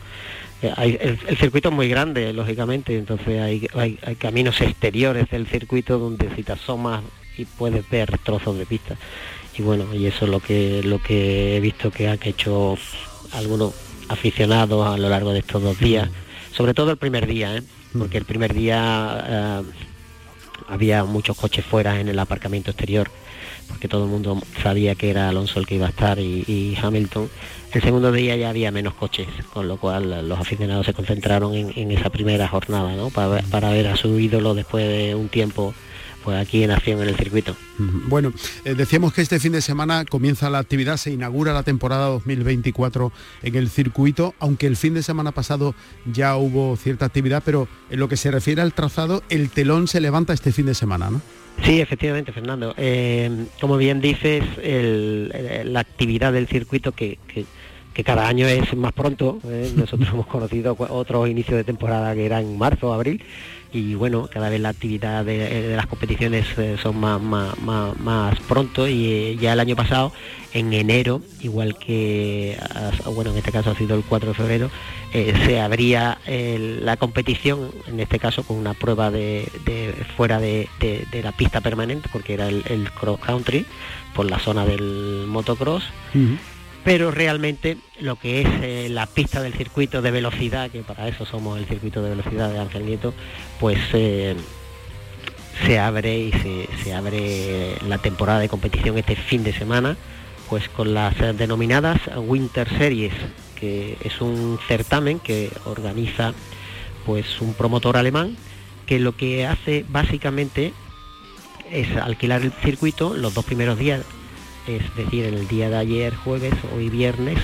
Eh, 0.62 1.18
el, 1.28 1.38
circuito 1.38 1.70
es 1.70 1.76
muy 1.76 1.88
grande, 1.88 2.34
lógicamente, 2.34 2.98
entonces 2.98 3.42
hay, 3.42 3.68
hay, 3.74 3.98
hay, 4.02 4.16
caminos 4.16 4.60
exteriores 4.62 5.30
del 5.30 5.48
circuito 5.48 6.00
donde 6.00 6.34
si 6.36 6.44
te 6.44 6.52
asomas 6.52 7.02
y 7.40 7.46
puedes 7.46 7.90
ver 7.90 8.18
trozos 8.20 8.58
de 8.58 8.66
pista. 8.66 8.98
Y 9.58 9.62
bueno, 9.62 9.94
y 9.94 10.06
eso 10.06 10.26
es 10.26 10.32
lo 10.32 10.40
que, 10.40 10.84
lo 10.84 11.02
que 11.02 11.58
he 11.58 11.60
visto 11.60 11.92
que 11.92 12.08
han 12.08 12.20
hecho 12.24 12.78
algunos 13.34 13.74
aficionados 14.10 14.88
a 14.88 14.98
lo 14.98 15.10
largo 15.10 15.32
de 15.32 15.40
estos 15.40 15.62
dos 15.62 15.80
días, 15.80 16.10
sobre 16.52 16.74
todo 16.74 16.92
el 16.92 16.98
primer 16.98 17.28
día, 17.28 17.58
¿eh? 17.58 17.64
porque 17.98 18.18
el 18.18 18.26
primer 18.26 18.54
día 18.54 19.26
eh, 19.28 19.64
había 20.68 21.04
muchos 21.04 21.38
coches 21.38 21.66
fuera 21.66 22.00
en 22.00 22.08
el 22.08 22.20
aparcamiento 22.20 22.72
exterior, 22.72 23.10
porque 23.68 23.88
todo 23.88 24.06
el 24.06 24.10
mundo 24.10 24.42
sabía 24.64 24.96
que 24.96 25.12
era 25.12 25.30
Alonso 25.30 25.60
el 25.60 25.68
que 25.68 25.76
iba 25.76 25.86
a 25.86 25.90
estar 25.90 26.20
y, 26.20 26.78
Hamilton. 26.82 27.30
El 27.72 27.82
segundo 27.84 28.12
día 28.12 28.36
ya 28.36 28.50
había 28.50 28.72
menos 28.72 28.96
coches, 28.96 29.28
con 29.54 29.68
lo 29.68 29.78
cual 29.78 30.28
los 30.28 30.40
aficionados 30.40 30.88
se 30.88 30.94
concentraron 30.94 31.54
en, 31.54 31.92
esa 31.92 32.10
primera 32.10 32.48
jornada, 32.48 32.96
¿no? 32.96 33.12
para, 33.12 33.44
para 33.44 33.70
ver 33.70 33.88
a 33.88 33.96
su 33.96 34.20
ídolo 34.20 34.56
después 34.56 34.88
de 34.88 35.14
un 35.14 35.30
tiempo 35.30 35.76
pues 36.30 36.40
aquí 36.40 36.62
en 36.64 36.70
acción 36.70 37.02
en 37.02 37.10
el 37.10 37.16
circuito. 37.16 37.56
Bueno, 37.80 38.32
eh, 38.64 38.76
decíamos 38.76 39.14
que 39.14 39.24
este 39.24 39.40
fin 39.40 39.52
de 39.52 39.62
semana 39.62 40.06
comienza 40.06 40.48
la 40.52 40.60
actividad, 40.60 40.98
se 40.98 41.10
inaugura 41.10 41.54
la 41.54 41.64
temporada 41.64 42.06
2024 42.06 43.12
en 43.42 43.56
el 43.56 43.68
circuito, 43.68 44.36
aunque 44.38 44.68
el 44.68 44.76
fin 44.76 44.94
de 44.94 45.02
semana 45.02 45.32
pasado 45.32 45.74
ya 46.06 46.38
hubo 46.38 46.78
cierta 46.78 47.06
actividad, 47.06 47.42
pero 47.44 47.68
en 47.90 48.00
lo 48.00 48.08
que 48.08 48.16
se 48.16 48.30
refiere 48.30 48.62
al 48.62 48.74
trazado, 48.74 49.24
el 49.30 49.50
telón 49.50 49.88
se 49.88 50.02
levanta 50.02 50.32
este 50.32 50.52
fin 50.52 50.68
de 50.68 50.76
semana, 50.76 51.10
¿no? 51.10 51.20
Sí, 51.64 51.82
efectivamente, 51.82 52.32
Fernando. 52.32 52.76
Eh, 52.78 53.48
como 53.60 53.76
bien 53.78 54.00
dices, 54.00 54.44
la 54.62 55.80
actividad 55.80 56.32
del 56.32 56.48
circuito 56.48 56.92
que, 56.92 57.18
cada 58.06 58.28
año 58.28 58.48
es 58.48 58.78
más 58.78 58.94
pronto. 58.94 59.40
¿eh? 59.46 59.72
nosotros 59.76 60.10
hemos 60.14 60.28
conocido 60.28 60.76
otros 60.78 61.28
inicios 61.28 61.58
de 61.58 61.64
temporada 61.64 62.14
que 62.14 62.28
eran 62.28 62.44
en 62.44 62.58
marzo, 62.60 62.94
abril 62.94 63.24
y 63.72 63.96
bueno, 63.96 64.28
cada 64.32 64.50
vez 64.50 64.60
la 64.60 64.70
actividad 64.70 65.24
de, 65.24 65.76
las 65.76 65.86
competiciones 65.88 66.46
eh, 66.58 66.78
son 66.82 67.00
más, 67.00 67.22
más, 67.22 68.40
pronto 68.48 68.88
y 68.88 69.06
eh, 69.12 69.38
ya 69.40 69.54
el 69.54 69.60
año 69.60 69.76
pasado, 69.76 70.12
en 70.54 70.74
enero, 70.74 71.22
igual 71.42 71.78
que, 71.78 72.58
bueno, 73.14 73.32
en 73.32 73.38
este 73.38 73.52
caso 73.52 73.70
ha 73.72 73.76
sido 73.76 73.96
el 73.96 74.04
4 74.04 74.30
de 74.30 74.36
febrero, 74.36 74.72
eh, 75.14 75.34
se 75.46 75.60
abría 75.60 76.18
la 76.26 76.98
competición, 76.98 77.72
en 77.88 78.00
este 78.00 78.18
caso 78.18 78.44
con 78.44 78.58
una 78.58 78.74
prueba 78.74 79.12
de, 79.12 79.48
fuera 80.18 80.40
de, 80.40 80.68
la 81.22 81.32
pista 81.32 81.62
permanente, 81.62 82.10
porque 82.12 82.34
era 82.34 82.48
el, 82.48 82.90
cross 83.00 83.20
country, 83.20 83.66
por 84.16 84.26
la 84.30 84.40
zona 84.40 84.66
del 84.66 85.26
motocross 85.28 85.84
pero 86.84 87.12
realmente 87.12 87.78
lo 88.00 88.16
que 88.16 88.42
es 88.42 88.48
eh, 88.62 88.88
la 88.90 89.06
pista 89.06 89.42
del 89.42 89.54
circuito 89.54 90.02
de 90.02 90.12
velocidad, 90.12 90.72
que 90.72 90.82
para 90.82 91.08
eso 91.08 91.26
somos 91.26 91.60
el 91.60 91.66
circuito 91.66 92.02
de 92.02 92.12
velocidad 92.12 92.50
de 92.52 92.60
Ángel 92.60 92.86
Nieto, 92.86 93.14
pues 93.60 93.80
eh, 93.94 94.36
se 95.66 95.80
abre 95.80 96.18
y 96.18 96.32
se, 96.84 96.94
abre 96.94 97.76
la 97.88 97.98
temporada 97.98 98.40
de 98.40 98.50
competición 98.50 98.98
este 98.98 99.16
fin 99.16 99.44
de 99.44 99.54
semana, 99.54 99.98
pues 100.50 100.70
con 100.70 100.94
las 100.94 101.18
denominadas 101.38 102.00
Winter 102.16 102.68
Series, 102.78 103.14
que 103.60 103.98
es 104.04 104.22
un 104.22 104.58
certamen 104.68 105.20
que 105.20 105.52
organiza 105.66 106.34
pues 107.06 107.42
un 107.42 107.54
promotor 107.54 107.98
alemán 107.98 108.38
que 108.86 109.00
lo 109.00 109.16
que 109.16 109.46
hace 109.46 109.86
básicamente 109.90 110.74
es 111.70 111.96
alquilar 111.98 112.42
el 112.42 112.52
circuito 112.52 113.14
los 113.14 113.34
dos 113.34 113.46
primeros 113.46 113.78
días 113.78 114.02
es 114.68 114.96
decir, 114.96 115.26
el 115.26 115.48
día 115.48 115.70
de 115.70 115.78
ayer, 115.78 116.16
jueves, 116.16 116.54
hoy 116.76 116.90
viernes, 116.90 117.38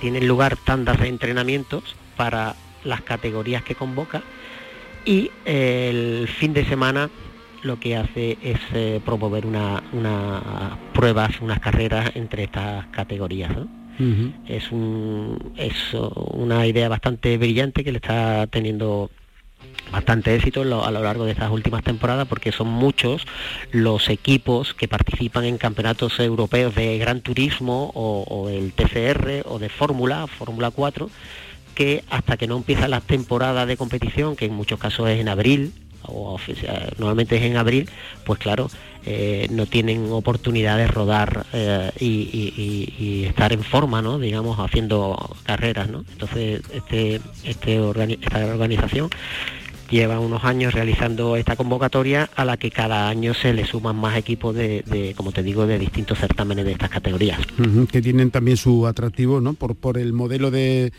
tienen 0.00 0.26
lugar 0.26 0.56
tandas 0.56 1.00
de 1.00 1.08
entrenamientos 1.08 1.96
para 2.16 2.54
las 2.84 3.00
categorías 3.02 3.62
que 3.62 3.74
convoca 3.74 4.22
y 5.04 5.30
el 5.44 6.28
fin 6.28 6.52
de 6.52 6.64
semana 6.64 7.10
lo 7.62 7.78
que 7.78 7.96
hace 7.96 8.38
es 8.42 8.58
eh, 8.74 9.00
promover 9.04 9.46
unas 9.46 9.82
pruebas, 10.92 11.40
unas 11.40 11.60
carreras 11.60 12.10
entre 12.14 12.44
estas 12.44 12.86
categorías. 12.86 13.52
es, 14.46 14.70
un, 14.72 15.52
es 15.56 15.74
una 15.94 16.66
idea 16.66 16.88
bastante 16.88 17.38
brillante 17.38 17.82
que 17.82 17.92
le 17.92 17.98
está 17.98 18.46
teniendo 18.48 19.10
bastante 19.90 20.34
éxito 20.34 20.62
a 20.62 20.90
lo 20.90 21.02
largo 21.02 21.24
de 21.24 21.32
estas 21.32 21.50
últimas 21.50 21.82
temporadas 21.84 22.26
porque 22.26 22.52
son 22.52 22.68
muchos 22.68 23.26
los 23.72 24.08
equipos 24.08 24.74
que 24.74 24.88
participan 24.88 25.44
en 25.44 25.58
campeonatos 25.58 26.18
europeos 26.20 26.74
de 26.74 26.98
gran 26.98 27.20
turismo 27.20 27.92
o, 27.94 28.48
el 28.48 28.72
TCR 28.72 29.42
o 29.46 29.58
de 29.58 29.68
Fórmula, 29.68 30.26
Fórmula 30.26 30.70
4, 30.70 31.10
que 31.74 32.04
hasta 32.10 32.36
que 32.36 32.46
no 32.46 32.56
empieza 32.56 32.88
la 32.88 33.00
temporada 33.00 33.66
de 33.66 33.76
competición, 33.76 34.36
que 34.36 34.46
en 34.46 34.54
muchos 34.54 34.78
casos 34.78 35.08
es 35.08 35.20
en 35.20 35.28
abril, 35.28 35.72
o 36.08 36.38
normalmente 36.98 37.36
es 37.36 37.42
en 37.42 37.56
abril, 37.56 37.90
pues 38.24 38.38
claro, 38.38 38.68
eh, 39.04 39.46
no 39.50 39.66
tienen 39.66 40.10
oportunidad 40.10 40.76
de 40.76 40.88
rodar 40.88 41.46
eh, 41.52 41.90
y, 42.00 43.24
estar 43.24 43.52
en 43.52 43.62
forma, 43.62 44.02
¿no? 44.02 44.18
digamos, 44.18 44.58
haciendo 44.58 45.36
carreras. 45.44 45.88
¿no? 45.88 46.04
Entonces, 46.12 46.62
este, 46.72 47.20
este 47.44 47.76
esta 48.20 48.46
organización 48.46 49.10
lleva 49.90 50.20
unos 50.20 50.44
años 50.44 50.74
realizando 50.74 51.36
esta 51.36 51.56
convocatoria 51.56 52.28
a 52.34 52.44
la 52.44 52.56
que 52.56 52.70
cada 52.70 53.08
año 53.08 53.34
se 53.34 53.52
le 53.52 53.64
suman 53.64 53.96
más 53.96 54.16
equipos 54.16 54.54
de, 54.54 55.14
como 55.16 55.32
te 55.32 55.42
digo, 55.42 55.66
de 55.66 55.78
distintos 55.78 56.18
certámenes 56.18 56.64
de 56.64 56.72
estas 56.72 56.90
categorías. 56.90 57.38
que 57.90 58.02
tienen 58.02 58.30
también 58.30 58.56
su 58.56 58.86
atractivo, 58.86 59.40
¿no? 59.40 59.54
Por, 59.54 59.76
por 59.76 59.98
el 59.98 60.12
modelo 60.12 60.50
de, 60.50 60.92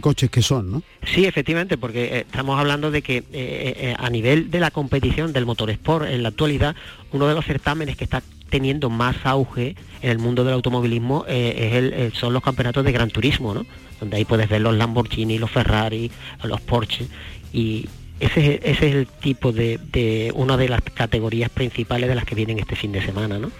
coches 0.00 0.30
que 0.30 0.42
son, 0.42 0.70
¿no? 0.70 0.82
Sí, 1.04 1.26
efectivamente, 1.26 1.76
porque 1.76 2.04
eh, 2.04 2.20
estamos 2.20 2.58
hablando 2.58 2.90
de 2.90 3.02
que 3.02 3.18
eh, 3.18 3.24
eh, 3.32 3.94
a 3.98 4.08
nivel 4.08 4.50
de 4.50 4.60
la 4.60 4.70
competición 4.70 5.32
del 5.32 5.46
motorsport 5.46 6.06
en 6.06 6.22
la 6.22 6.30
actualidad, 6.30 6.74
uno 7.12 7.26
de 7.26 7.34
los 7.34 7.44
certámenes 7.44 7.96
que 7.96 8.04
está 8.04 8.22
teniendo 8.48 8.90
más 8.90 9.16
auge 9.24 9.76
en 10.02 10.10
el 10.10 10.18
mundo 10.18 10.42
del 10.42 10.54
automovilismo 10.54 11.24
es 11.28 11.72
el, 11.72 12.12
son 12.14 12.32
los 12.32 12.42
campeonatos 12.42 12.84
de 12.84 12.90
gran 12.90 13.08
turismo, 13.08 13.54
¿no? 13.54 13.64
donde 14.00 14.16
ahí 14.16 14.24
puedes 14.24 14.48
ver 14.48 14.60
los 14.60 14.74
Lamborghini, 14.74 15.38
los 15.38 15.50
Ferrari, 15.50 16.10
los 16.42 16.60
Porsche 16.60 17.06
y, 17.52 17.88
ese, 18.20 18.60
es 18.62 18.82
el 18.82 19.06
tipo 19.06 19.50
de, 19.50 20.30
una 20.34 20.58
de 20.58 20.68
las 20.68 20.82
categorías 20.82 21.48
principales 21.48 22.08
de 22.08 22.14
las 22.14 22.24
que 22.24 22.34
vienen 22.34 22.58
este 22.58 22.76
fin 22.76 22.92
de 22.92 23.02
semana, 23.02 23.38
¿no? 23.38 23.50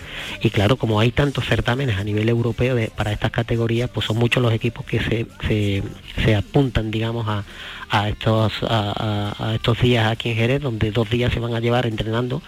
Y 0.42 0.50
claro, 0.50 0.76
como 0.76 1.00
hay 1.00 1.12
tantos 1.12 1.46
certámenes 1.46 1.96
a 1.96 2.04
nivel 2.04 2.28
europeo 2.28 2.76
para 2.94 3.10
estas 3.12 3.30
categorías, 3.30 3.88
pues 3.88 4.06
son 4.06 4.18
muchos 4.18 4.42
los 4.42 4.52
equipos 4.52 4.84
que 4.84 5.00
se, 5.00 5.82
se, 6.22 6.34
apuntan, 6.34 6.90
digamos, 6.90 7.26
a, 7.26 7.44
a 7.88 8.10
estos, 8.10 8.52
a, 8.62 9.52
estos 9.54 9.80
días 9.80 10.06
aquí 10.06 10.28
en 10.28 10.36
Jerez, 10.36 10.60
donde 10.60 10.90
dos 10.90 11.08
días 11.08 11.32
se 11.32 11.40
van 11.40 11.54
a 11.54 11.60
llevar 11.60 11.86
entrenando 11.86 12.42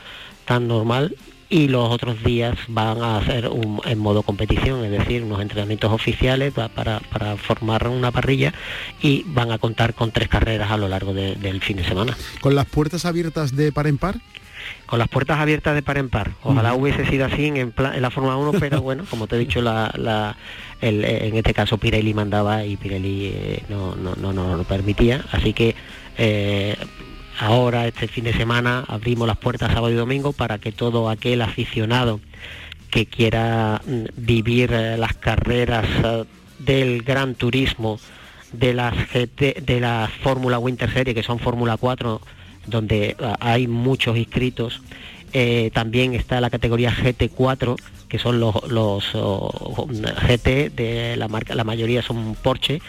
tan 0.45 0.69
normal 0.69 1.17
y 1.53 1.69
los 1.69 1.91
otros 1.91 2.25
días 2.25 2.57
van 2.69 3.03
a 3.03 3.19
hacer 3.19 3.47
un, 3.47 3.83
en 3.85 3.99
modo 3.99 4.23
competición, 4.23 4.87
es 4.87 4.91
decir, 4.91 5.23
unos 5.23 5.43
entrenamientos 5.43 5.93
oficiales 5.93 6.55
para, 6.55 7.01
formar 7.37 7.89
una 7.89 8.11
parrilla 8.11 8.55
y 9.03 9.23
van 9.27 9.53
a 9.53 9.59
contar 9.59 9.93
con 9.93 10.13
tres 10.13 10.29
carreras 10.29 10.71
a 10.71 10.79
lo 10.79 10.89
largo 10.89 11.13
del 11.13 11.61
fin 11.61 11.77
de 11.77 11.85
semana. 11.85 12.17
¿Con 12.41 12.55
las 12.55 12.65
puertas 12.65 13.05
abiertas 13.05 13.55
de 13.55 13.71
par 13.71 13.87
en 13.87 13.99
par? 13.99 14.17
Con 14.87 14.99
las 14.99 15.09
puertas 15.09 15.41
abiertas 15.41 15.75
de 15.75 15.83
par 15.83 15.99
en 15.99 16.09
par. 16.09 16.31
Ojalá 16.43 16.73
hubiese 16.73 17.05
sido 17.05 17.27
así 17.27 17.49
en, 17.49 17.75
la 17.77 18.11
Fórmula 18.11 18.37
1, 18.37 18.53
pero 18.59 18.81
bueno, 18.81 19.05
como 19.11 19.27
te 19.27 19.37
he 19.37 19.39
dicho, 19.39 19.61
la, 19.61 20.35
en 20.81 21.37
este 21.37 21.53
caso 21.53 21.77
Pirelli 21.77 22.15
mandaba 22.15 22.65
y 22.65 22.79
Pirelli 22.79 23.27
eh, 23.27 23.63
no, 23.69 23.95
no, 23.95 24.17
no, 24.17 24.33
nos 24.33 24.57
lo 24.57 24.65
permitía, 24.65 25.23
así 25.31 25.53
que... 25.53 25.75
Eh, 26.17 26.77
ahora, 27.43 27.89
este 27.89 28.07
fin 28.07 28.25
de 28.25 28.33
semana, 28.33 28.85
abrimos 28.87 29.27
las 29.27 29.37
puertas 29.37 29.73
sábado 29.73 29.91
y 29.91 29.97
domingo 29.97 30.33
para 30.33 30.59
que 30.59 30.71
todo 30.71 31.11
aquel 31.11 31.43
aficionado 31.43 32.21
que 32.91 33.07
quiera 33.07 33.81
mm, 33.85 34.05
vivir 34.17 34.73
eh, 34.73 34.97
las 34.97 35.15
carreras 35.15 35.87
eh, 36.05 36.25
del 36.61 37.03
gran 37.03 37.35
turismo, 37.35 37.99
de 38.53 38.75
las 38.75 38.95
de 39.13 39.79
la 39.81 40.09
Fórmula 40.23 40.59
Winter 40.59 40.93
Series, 40.93 41.15
que 41.17 41.23
son 41.23 41.39
Fórmula 41.41 41.77
4, 41.79 42.21
donde 42.67 43.17
eh, 43.19 43.33
hay 43.41 43.67
muchos 43.67 44.17
inscritos. 44.17 44.81
también 45.73 46.15
está 46.15 46.41
la 46.41 46.51
categoría 46.51 46.93
GT4, 46.93 47.77
que 48.09 48.19
son 48.19 48.39
los, 48.39 48.55
los 48.69 49.05
GT 50.29 50.71
de 50.71 51.17
la 51.17 51.29
marca, 51.29 51.55
la 51.55 51.65
mayoría 51.65 52.03
son 52.03 52.37
Porsche, 52.37 52.81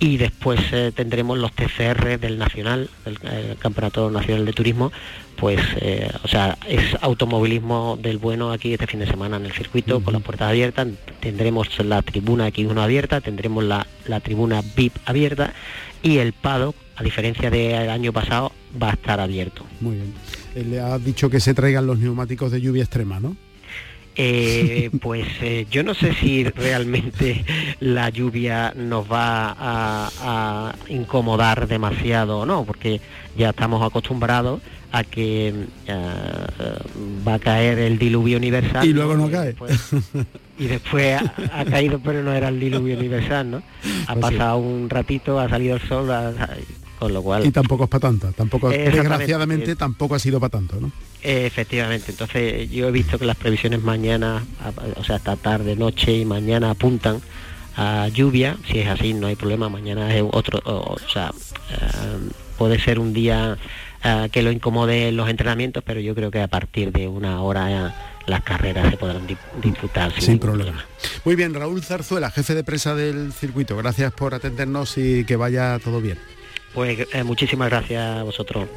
y 0.00 0.16
después 0.16 0.60
eh, 0.72 0.92
tendremos 0.94 1.38
los 1.38 1.52
TCR 1.52 2.18
del 2.18 2.38
Nacional, 2.38 2.88
del 3.04 3.18
eh, 3.24 3.56
Campeonato 3.58 4.10
Nacional 4.10 4.44
de 4.44 4.52
Turismo, 4.52 4.92
pues, 5.36 5.60
eh, 5.80 6.10
o 6.22 6.28
sea, 6.28 6.58
es 6.68 6.96
automovilismo 7.00 7.98
del 8.00 8.18
bueno 8.18 8.52
aquí 8.52 8.72
este 8.72 8.86
fin 8.86 9.00
de 9.00 9.06
semana 9.06 9.36
en 9.36 9.46
el 9.46 9.52
circuito, 9.52 10.02
con 10.02 10.14
las 10.14 10.22
puertas 10.22 10.48
abiertas, 10.48 10.88
tendremos 11.20 11.78
la 11.84 12.02
tribuna 12.02 12.48
X1 12.48 12.80
abierta, 12.80 13.20
tendremos 13.20 13.64
la, 13.64 13.86
tribuna 14.22 14.62
VIP 14.76 14.96
abierta 15.04 15.52
y 16.02 16.18
el 16.18 16.32
PADO, 16.32 16.74
a 16.96 17.02
diferencia 17.02 17.50
del 17.50 17.90
año 17.90 18.12
pasado, 18.12 18.52
va 18.80 18.90
a 18.90 18.92
estar 18.94 19.20
abierto. 19.20 19.64
Muy 19.80 19.96
bien. 19.96 20.70
Le 20.70 20.80
ha 20.80 20.98
dicho 20.98 21.30
que 21.30 21.40
se 21.40 21.54
traigan 21.54 21.86
los 21.86 21.98
neumáticos 21.98 22.50
de 22.50 22.60
lluvia 22.60 22.82
extrema, 22.82 23.20
¿no? 23.20 23.36
Eh, 24.20 24.90
pues 25.00 25.28
eh, 25.42 25.68
yo 25.70 25.84
no 25.84 25.94
sé 25.94 26.12
si 26.12 26.42
realmente 26.42 27.44
la 27.78 28.10
lluvia 28.10 28.72
nos 28.74 29.06
va 29.06 29.54
a, 29.56 30.74
incomodar 30.88 31.68
demasiado 31.68 32.40
o 32.40 32.46
no, 32.46 32.64
porque 32.64 33.00
ya 33.36 33.50
estamos 33.50 33.80
acostumbrados 33.80 34.60
a 34.90 35.04
que 35.04 35.54
eh, 35.86 36.12
va 37.26 37.34
a 37.34 37.38
caer 37.38 37.78
el 37.78 37.96
diluvio 37.96 38.38
universal. 38.38 38.84
Y 38.84 38.92
luego 38.92 39.16
no 39.16 39.30
cae. 39.30 39.54
y 40.58 40.66
después 40.66 41.22
ha, 41.52 41.64
caído, 41.64 42.00
pero 42.00 42.24
no 42.24 42.32
era 42.32 42.48
el 42.48 42.58
diluvio 42.58 42.98
universal, 42.98 43.48
¿no? 43.48 43.62
Ha 44.08 44.14
pues 44.14 44.32
pasado 44.32 44.58
un 44.58 44.90
ratito, 44.90 45.38
ha 45.38 45.48
salido 45.48 45.76
el 45.76 45.82
sol, 45.82 46.10
con 46.98 47.12
lo 47.12 47.22
cual... 47.22 47.46
Y 47.46 47.50
tampoco 47.50 47.84
es 47.84 47.90
para 47.90 48.00
tanto, 48.00 48.32
tampoco, 48.32 48.70
desgraciadamente 48.70 49.76
tampoco 49.76 50.14
ha 50.14 50.18
sido 50.18 50.40
para 50.40 50.50
tanto, 50.50 50.80
¿no? 50.80 50.90
Efectivamente, 51.22 52.12
entonces 52.12 52.70
yo 52.70 52.88
he 52.88 52.90
visto 52.90 53.18
que 53.18 53.24
las 53.24 53.36
previsiones 53.36 53.82
mañana, 53.82 54.44
o 54.96 55.04
sea, 55.04 55.16
hasta 55.16 55.36
tarde, 55.36 55.76
noche 55.76 56.12
y 56.12 56.24
mañana 56.24 56.70
apuntan 56.70 57.20
a 57.76 58.08
lluvia, 58.08 58.56
si 58.70 58.80
es 58.80 58.88
así 58.88 59.14
no 59.14 59.28
hay 59.28 59.36
problema, 59.36 59.68
mañana 59.68 60.14
es 60.14 60.22
otro, 60.30 60.60
o, 60.64 60.96
sea, 61.12 61.32
eh, 61.70 62.30
puede 62.56 62.80
ser 62.80 62.98
un 62.98 63.12
día 63.12 63.56
eh, 64.04 64.28
que 64.32 64.42
lo 64.42 64.50
incomode 64.50 65.12
los 65.12 65.28
entrenamientos, 65.28 65.82
pero 65.84 66.00
yo 66.00 66.14
creo 66.14 66.30
que 66.30 66.40
a 66.40 66.48
partir 66.48 66.92
de 66.92 67.08
una 67.08 67.42
hora 67.42 67.94
las 68.26 68.42
carreras 68.42 68.90
se 68.90 68.96
podrán 68.96 69.26
disfrutar 69.62 70.12
sin, 70.20 70.38
problema. 70.38 70.84
Muy 71.24 71.34
bien, 71.34 71.54
Raúl 71.54 71.82
Zarzuela, 71.82 72.30
jefe 72.30 72.54
de 72.54 72.64
presa 72.64 72.94
del 72.94 73.32
circuito, 73.32 73.76
gracias 73.76 74.12
por 74.12 74.34
atendernos 74.34 74.98
y 74.98 75.24
que 75.24 75.36
vaya 75.36 75.78
todo 75.78 76.00
bien. 76.00 76.18
Pues 76.74 77.06
eh, 77.12 77.24
muchísimas 77.24 77.70
gracias 77.70 78.18
a 78.18 78.22
vosotros. 78.22 78.68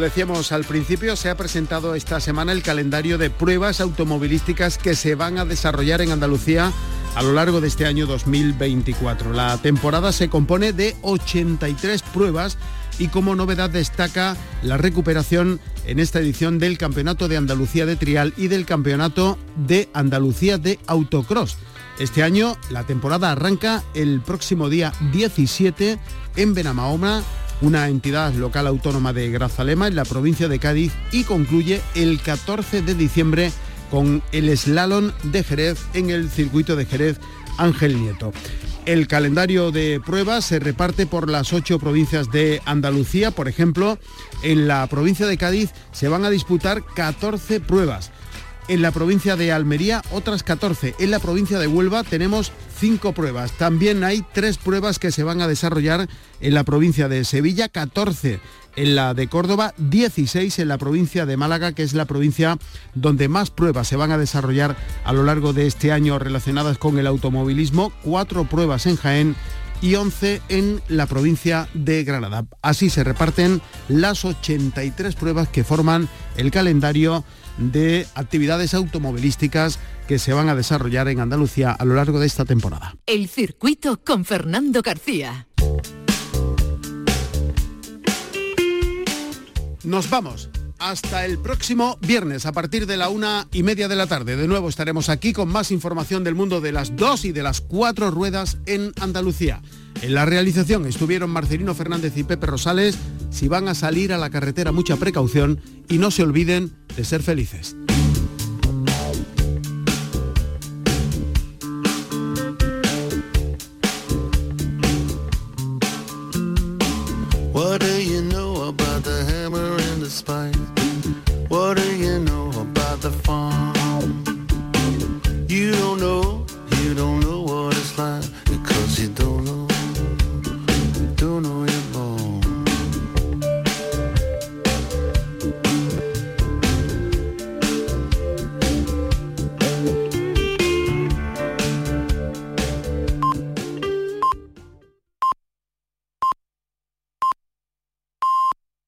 Decíamos 0.00 0.52
al 0.52 0.64
principio, 0.64 1.16
se 1.16 1.30
ha 1.30 1.36
presentado 1.36 1.94
esta 1.94 2.20
semana 2.20 2.52
el 2.52 2.62
calendario 2.62 3.18
de 3.18 3.30
pruebas 3.30 3.80
automovilísticas 3.80 4.78
que 4.78 4.94
se 4.94 5.14
van 5.14 5.38
a 5.38 5.44
desarrollar 5.44 6.00
en 6.00 6.12
Andalucía 6.12 6.72
a 7.14 7.22
lo 7.22 7.32
largo 7.32 7.60
de 7.60 7.68
este 7.68 7.86
año 7.86 8.06
2024. 8.06 9.32
La 9.32 9.56
temporada 9.58 10.12
se 10.12 10.28
compone 10.28 10.72
de 10.72 10.96
83 11.02 12.02
pruebas 12.02 12.58
y 12.98 13.08
como 13.08 13.34
novedad 13.34 13.70
destaca 13.70 14.36
la 14.62 14.76
recuperación 14.76 15.60
en 15.86 16.00
esta 16.00 16.18
edición 16.18 16.58
del 16.58 16.78
Campeonato 16.78 17.28
de 17.28 17.36
Andalucía 17.36 17.86
de 17.86 17.96
Trial 17.96 18.34
y 18.36 18.48
del 18.48 18.66
Campeonato 18.66 19.38
de 19.56 19.88
Andalucía 19.94 20.58
de 20.58 20.78
Autocross. 20.86 21.56
Este 21.98 22.22
año 22.22 22.56
la 22.70 22.84
temporada 22.84 23.32
arranca 23.32 23.82
el 23.94 24.20
próximo 24.20 24.68
día 24.68 24.92
17 25.12 25.98
en 26.36 26.54
Benamahoma 26.54 27.22
una 27.60 27.88
entidad 27.88 28.32
local 28.34 28.66
autónoma 28.66 29.12
de 29.12 29.30
Grazalema 29.30 29.88
en 29.88 29.96
la 29.96 30.04
provincia 30.04 30.48
de 30.48 30.58
Cádiz 30.58 30.92
y 31.12 31.24
concluye 31.24 31.80
el 31.94 32.20
14 32.20 32.82
de 32.82 32.94
diciembre 32.94 33.52
con 33.90 34.22
el 34.32 34.56
slalom 34.56 35.12
de 35.24 35.42
Jerez 35.42 35.78
en 35.94 36.10
el 36.10 36.30
circuito 36.30 36.76
de 36.76 36.86
Jerez 36.86 37.18
Ángel 37.56 38.00
Nieto. 38.00 38.32
El 38.86 39.06
calendario 39.06 39.70
de 39.70 40.00
pruebas 40.04 40.46
se 40.46 40.60
reparte 40.60 41.04
por 41.04 41.28
las 41.28 41.52
ocho 41.52 41.78
provincias 41.78 42.30
de 42.30 42.62
Andalucía. 42.64 43.30
Por 43.30 43.46
ejemplo, 43.46 43.98
en 44.42 44.66
la 44.66 44.86
provincia 44.86 45.26
de 45.26 45.36
Cádiz 45.36 45.72
se 45.92 46.08
van 46.08 46.24
a 46.24 46.30
disputar 46.30 46.82
14 46.94 47.60
pruebas. 47.60 48.10
En 48.68 48.82
la 48.82 48.90
provincia 48.90 49.34
de 49.34 49.50
Almería 49.50 50.02
otras 50.12 50.42
14. 50.42 50.94
En 50.98 51.10
la 51.10 51.20
provincia 51.20 51.58
de 51.58 51.66
Huelva 51.66 52.04
tenemos 52.04 52.52
cinco 52.78 53.12
pruebas. 53.12 53.52
También 53.52 54.04
hay 54.04 54.22
tres 54.34 54.58
pruebas 54.58 54.98
que 54.98 55.10
se 55.10 55.22
van 55.22 55.40
a 55.40 55.48
desarrollar 55.48 56.06
en 56.42 56.54
la 56.54 56.64
provincia 56.64 57.08
de 57.08 57.24
Sevilla, 57.24 57.70
14 57.70 58.40
en 58.76 58.94
la 58.94 59.14
de 59.14 59.26
Córdoba, 59.26 59.72
16 59.78 60.58
en 60.58 60.68
la 60.68 60.76
provincia 60.76 61.24
de 61.24 61.38
Málaga, 61.38 61.72
que 61.72 61.82
es 61.82 61.94
la 61.94 62.04
provincia 62.04 62.58
donde 62.94 63.28
más 63.28 63.50
pruebas 63.50 63.88
se 63.88 63.96
van 63.96 64.12
a 64.12 64.18
desarrollar 64.18 64.76
a 65.04 65.12
lo 65.14 65.24
largo 65.24 65.54
de 65.54 65.66
este 65.66 65.90
año 65.90 66.18
relacionadas 66.18 66.76
con 66.76 66.98
el 66.98 67.06
automovilismo, 67.06 67.90
cuatro 68.04 68.44
pruebas 68.44 68.86
en 68.86 68.96
Jaén 68.96 69.36
y 69.80 69.94
11 69.94 70.42
en 70.48 70.82
la 70.88 71.06
provincia 71.06 71.68
de 71.74 72.04
Granada. 72.04 72.46
Así 72.62 72.90
se 72.90 73.04
reparten 73.04 73.60
las 73.88 74.24
83 74.24 75.14
pruebas 75.14 75.48
que 75.48 75.64
forman 75.64 76.08
el 76.36 76.50
calendario 76.50 77.24
de 77.58 78.06
actividades 78.14 78.74
automovilísticas 78.74 79.78
que 80.06 80.18
se 80.18 80.32
van 80.32 80.48
a 80.48 80.54
desarrollar 80.54 81.08
en 81.08 81.20
Andalucía 81.20 81.72
a 81.72 81.84
lo 81.84 81.94
largo 81.94 82.20
de 82.20 82.26
esta 82.26 82.44
temporada. 82.44 82.96
El 83.06 83.28
circuito 83.28 84.00
con 84.02 84.24
Fernando 84.24 84.80
García. 84.82 85.48
Nos 89.84 90.10
vamos. 90.10 90.50
Hasta 90.78 91.24
el 91.24 91.38
próximo 91.38 91.98
viernes 92.00 92.46
a 92.46 92.52
partir 92.52 92.86
de 92.86 92.96
la 92.96 93.08
una 93.08 93.48
y 93.52 93.64
media 93.64 93.88
de 93.88 93.96
la 93.96 94.06
tarde. 94.06 94.36
De 94.36 94.46
nuevo 94.46 94.68
estaremos 94.68 95.08
aquí 95.08 95.32
con 95.32 95.48
más 95.48 95.72
información 95.72 96.22
del 96.22 96.36
mundo 96.36 96.60
de 96.60 96.70
las 96.70 96.94
dos 96.94 97.24
y 97.24 97.32
de 97.32 97.42
las 97.42 97.60
cuatro 97.60 98.12
ruedas 98.12 98.58
en 98.66 98.92
Andalucía. 99.00 99.60
En 100.02 100.14
la 100.14 100.24
realización 100.24 100.86
estuvieron 100.86 101.30
Marcelino 101.30 101.74
Fernández 101.74 102.16
y 102.16 102.22
Pepe 102.22 102.46
Rosales. 102.46 102.96
Si 103.30 103.48
van 103.48 103.66
a 103.66 103.74
salir 103.74 104.12
a 104.12 104.18
la 104.18 104.30
carretera, 104.30 104.70
mucha 104.70 104.96
precaución 104.96 105.60
y 105.88 105.98
no 105.98 106.12
se 106.12 106.22
olviden 106.22 106.76
de 106.96 107.04
ser 107.04 107.24
felices. 107.24 107.74